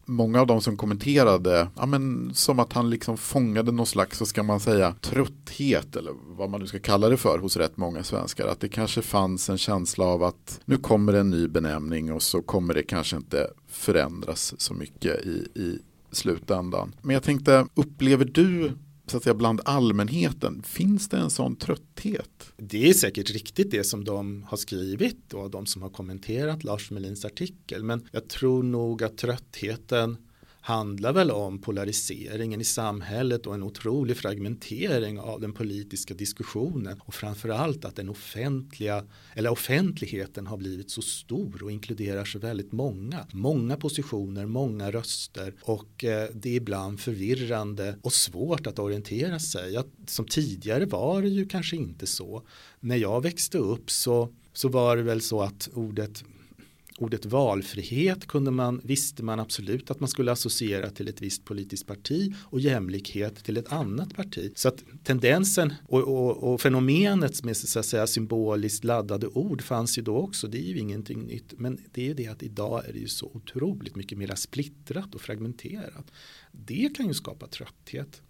många 0.06 0.42
av 0.42 0.48
de 0.48 0.62
som 0.62 0.78
kommenterade, 0.78 1.68
ja, 1.76 1.86
men, 1.86 2.32
som 2.34 2.60
att 2.60 2.74
han 2.74 2.90
liksom 2.90 3.18
fångade 3.18 3.72
någon 3.72 3.86
slags, 3.86 4.18
så 4.18 4.26
ska 4.26 4.44
man 4.44 4.60
säga, 4.60 4.96
trötthet 5.02 5.96
eller 5.96 6.14
vad 6.28 6.50
man 6.50 6.60
nu 6.60 6.68
ska 6.68 6.80
kalla 6.80 7.10
det 7.10 7.18
för 7.18 7.40
hos 7.40 7.58
rätt 7.58 7.78
många 7.78 8.04
svenskar. 8.04 8.48
Att 8.48 8.60
det 8.60 8.70
kanske 8.70 9.02
fanns 9.02 9.50
en 9.50 9.58
känsla 9.58 10.06
av 10.06 10.24
att 10.24 10.60
nu 10.66 10.78
kommer 10.78 11.14
en 11.14 11.30
ny 11.30 11.48
benämning 11.48 12.14
och 12.14 12.22
så 12.22 12.42
kommer 12.42 12.74
det 12.74 12.84
kanske 12.84 13.16
inte 13.16 13.48
förändras 13.68 14.62
så 14.62 14.74
mycket 14.74 15.26
i, 15.26 15.48
i 15.56 15.80
slutändan. 16.12 16.96
Men 17.02 17.14
jag 17.14 17.24
tänkte, 17.24 17.66
upplever 17.76 18.26
du 18.26 18.72
så 19.10 19.18
att 19.18 19.24
säga, 19.24 19.34
bland 19.34 19.62
allmänheten, 19.66 20.64
finns 20.64 21.10
det 21.10 21.18
en 21.18 21.30
sån 21.30 21.56
trötthet? 21.56 22.54
Det 22.58 22.90
är 22.90 22.94
säkert 22.94 23.30
riktigt 23.30 23.72
det 23.72 23.84
som 23.84 24.04
de 24.04 24.44
har 24.44 24.58
skrivit 24.58 25.34
och 25.34 25.52
de 25.52 25.66
som 25.66 25.82
har 25.82 25.90
kommenterat 25.90 26.64
Lars 26.64 26.92
Melins 26.92 27.26
artikel. 27.26 27.84
Men 27.84 28.08
jag 28.12 28.28
tror 28.28 28.64
nog 28.64 29.04
att 29.04 29.18
tröttheten 29.18 30.18
handlar 30.62 31.14
väl 31.14 31.32
om 31.32 31.62
polariseringen 31.62 32.62
i 32.62 32.64
samhället 32.64 33.48
och 33.48 33.54
en 33.54 33.64
otrolig 33.64 34.18
fragmentering 34.18 35.20
av 35.20 35.42
den 35.42 35.54
politiska 35.54 36.14
diskussionen 36.14 37.02
och 37.06 37.14
framförallt 37.14 37.86
att 37.86 37.96
den 37.96 38.10
offentliga 38.10 39.06
eller 39.34 39.50
offentligheten 39.50 40.48
har 40.48 40.58
blivit 40.58 40.92
så 40.92 41.02
stor 41.02 41.64
och 41.64 41.72
inkluderar 41.72 42.26
så 42.26 42.40
väldigt 42.40 42.72
många. 42.72 43.28
Många 43.32 43.78
positioner, 43.78 44.46
många 44.46 44.92
röster 44.92 45.54
och 45.62 46.04
eh, 46.04 46.30
det 46.34 46.50
är 46.50 46.56
ibland 46.56 47.00
förvirrande 47.00 47.96
och 48.02 48.14
svårt 48.14 48.68
att 48.68 48.80
orientera 48.80 49.40
sig. 49.40 49.84
Som 50.08 50.26
tidigare 50.26 50.86
var 50.86 51.22
det 51.22 51.30
ju 51.30 51.48
kanske 51.48 51.76
inte 51.76 52.08
så. 52.08 52.44
När 52.80 52.96
jag 52.96 53.24
växte 53.24 53.58
upp 53.58 53.92
så, 53.92 54.34
så 54.54 54.70
var 54.70 54.98
det 54.98 55.04
väl 55.04 55.22
så 55.22 55.42
att 55.42 55.70
ordet 55.74 56.24
ordet 57.02 57.26
valfrihet 57.26 58.28
kunde 58.28 58.52
man, 58.52 58.82
visste 58.84 59.24
man 59.24 59.40
absolut 59.40 59.92
att 59.92 60.00
man 60.00 60.10
skulle 60.10 60.32
associera 60.32 60.90
till 60.90 61.08
ett 61.08 61.22
visst 61.22 61.46
politiskt 61.46 61.88
parti 61.88 62.34
och 62.40 62.60
jämlikhet 62.60 63.44
till 63.44 63.58
ett 63.58 63.72
annat 63.72 64.16
parti. 64.16 64.52
Så 64.56 64.68
att 64.68 64.84
tendensen 65.04 65.74
och, 65.88 66.02
och, 66.02 66.54
och 66.54 66.62
fenomenet 66.62 67.44
med 67.44 67.58
så 67.58 67.80
att 67.80 67.86
säga 67.86 68.08
symboliskt 68.08 68.84
laddade 68.84 69.28
ord 69.28 69.62
fanns 69.62 69.98
ju 69.98 70.02
då 70.02 70.18
också. 70.18 70.48
Det 70.48 70.58
är 70.58 70.68
ju 70.68 70.78
ingenting 70.78 71.22
nytt. 71.22 71.54
Men 71.58 71.78
det 71.92 72.02
är 72.02 72.06
ju 72.06 72.14
det 72.14 72.28
att 72.28 72.44
idag 72.44 72.84
är 72.88 72.94
det 72.94 73.00
ju 73.00 73.08
så 73.08 73.32
otroligt 73.34 73.96
mycket 73.96 74.18
mer 74.18 74.36
splittrat 74.36 75.16
och 75.16 75.22
fragmenterat. 75.22 76.12
Det 76.52 76.96
kan 76.98 77.08
ju 77.08 77.14
skapa 77.14 77.48
trötthet 77.48 78.22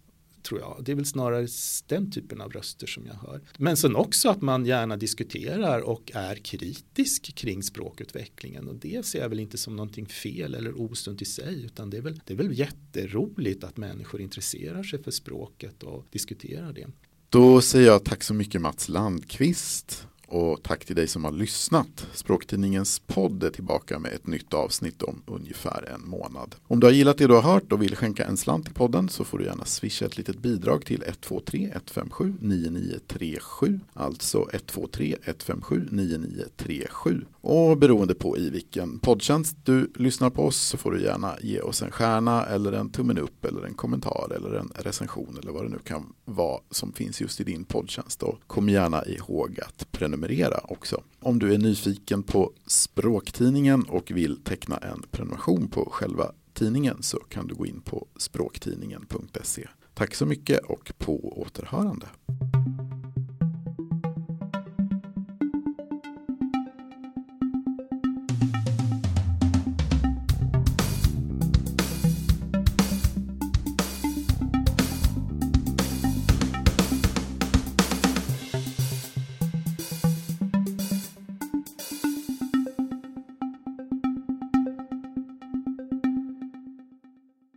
tror 0.43 0.59
jag. 0.59 0.81
Det 0.81 0.91
är 0.91 0.95
väl 0.95 1.05
snarare 1.05 1.47
den 1.87 2.11
typen 2.11 2.41
av 2.41 2.51
röster 2.51 2.87
som 2.87 3.05
jag 3.05 3.13
hör. 3.13 3.41
Men 3.57 3.77
sen 3.77 3.95
också 3.95 4.29
att 4.29 4.41
man 4.41 4.65
gärna 4.65 4.97
diskuterar 4.97 5.79
och 5.79 6.11
är 6.13 6.35
kritisk 6.35 7.35
kring 7.35 7.63
språkutvecklingen 7.63 8.67
och 8.67 8.75
det 8.75 9.05
ser 9.05 9.19
jag 9.19 9.29
väl 9.29 9.39
inte 9.39 9.57
som 9.57 9.75
någonting 9.75 10.05
fel 10.05 10.55
eller 10.55 10.81
osunt 10.81 11.21
i 11.21 11.25
sig 11.25 11.65
utan 11.65 11.89
det 11.89 11.97
är 11.97 12.01
väl, 12.01 12.21
det 12.25 12.33
är 12.33 12.37
väl 12.37 12.59
jätteroligt 12.59 13.63
att 13.63 13.77
människor 13.77 14.21
intresserar 14.21 14.83
sig 14.83 15.03
för 15.03 15.11
språket 15.11 15.83
och 15.83 16.05
diskuterar 16.11 16.73
det. 16.73 16.87
Då 17.29 17.61
säger 17.61 17.87
jag 17.87 18.05
tack 18.05 18.23
så 18.23 18.33
mycket 18.33 18.61
Mats 18.61 18.89
Landqvist 18.89 20.07
och 20.29 20.63
tack 20.63 20.85
till 20.85 20.95
dig 20.95 21.07
som 21.07 21.23
har 21.23 21.31
lyssnat. 21.31 22.07
Språktidningens 22.13 22.99
podd 22.99 23.43
är 23.43 23.49
tillbaka 23.49 23.99
med 23.99 24.13
ett 24.13 24.27
nytt 24.27 24.53
avsnitt 24.53 25.01
om 25.03 25.21
ungefär 25.25 25.89
en 25.95 26.09
månad. 26.09 26.55
Om 26.67 26.79
du 26.79 26.87
har 26.87 26.91
gillat 26.91 27.17
det 27.17 27.27
du 27.27 27.33
har 27.33 27.41
hört 27.41 27.71
och 27.71 27.81
vill 27.81 27.95
skänka 27.95 28.25
en 28.25 28.37
slant 28.37 28.65
till 28.65 28.73
podden 28.73 29.09
så 29.09 29.23
får 29.23 29.37
du 29.37 29.45
gärna 29.45 29.65
swisha 29.65 30.05
ett 30.05 30.17
litet 30.17 30.37
bidrag 30.39 30.85
till 30.85 31.03
123 31.03 31.69
157 31.73 32.33
9937. 32.41 33.79
Alltså 33.93 34.47
123 34.53 35.15
157 35.23 35.87
9937. 35.91 37.25
Och 37.41 37.77
beroende 37.77 38.15
på 38.15 38.37
i 38.37 38.49
vilken 38.49 38.99
poddtjänst 38.99 39.57
du 39.63 39.91
lyssnar 39.95 40.29
på 40.29 40.43
oss 40.43 40.57
så 40.57 40.77
får 40.77 40.91
du 40.91 41.03
gärna 41.03 41.35
ge 41.41 41.61
oss 41.61 41.81
en 41.81 41.91
stjärna 41.91 42.45
eller 42.45 42.71
en 42.71 42.89
tummen 42.89 43.17
upp 43.17 43.45
eller 43.45 43.65
en 43.65 43.73
kommentar 43.73 44.33
eller 44.35 44.53
en 44.53 44.71
recension 44.75 45.37
eller 45.41 45.51
vad 45.51 45.63
det 45.63 45.69
nu 45.69 45.79
kan 45.83 46.13
vara 46.25 46.59
som 46.71 46.93
finns 46.93 47.21
just 47.21 47.41
i 47.41 47.43
din 47.43 47.65
poddtjänst. 47.65 48.23
Och 48.23 48.39
kom 48.47 48.69
gärna 48.69 49.05
ihåg 49.05 49.59
att 49.61 49.91
prenumerera 50.19 50.59
också. 50.63 51.03
Om 51.19 51.39
du 51.39 51.53
är 51.53 51.57
nyfiken 51.57 52.23
på 52.23 52.53
språktidningen 52.65 53.83
och 53.83 54.11
vill 54.11 54.43
teckna 54.43 54.77
en 54.77 55.03
prenumeration 55.11 55.67
på 55.67 55.89
själva 55.91 56.31
tidningen 56.53 57.03
så 57.03 57.19
kan 57.19 57.47
du 57.47 57.55
gå 57.55 57.65
in 57.65 57.81
på 57.81 58.07
språktidningen.se. 58.17 59.67
Tack 59.93 60.15
så 60.15 60.25
mycket 60.25 60.59
och 60.65 60.93
på 60.97 61.41
återhörande. 61.41 62.07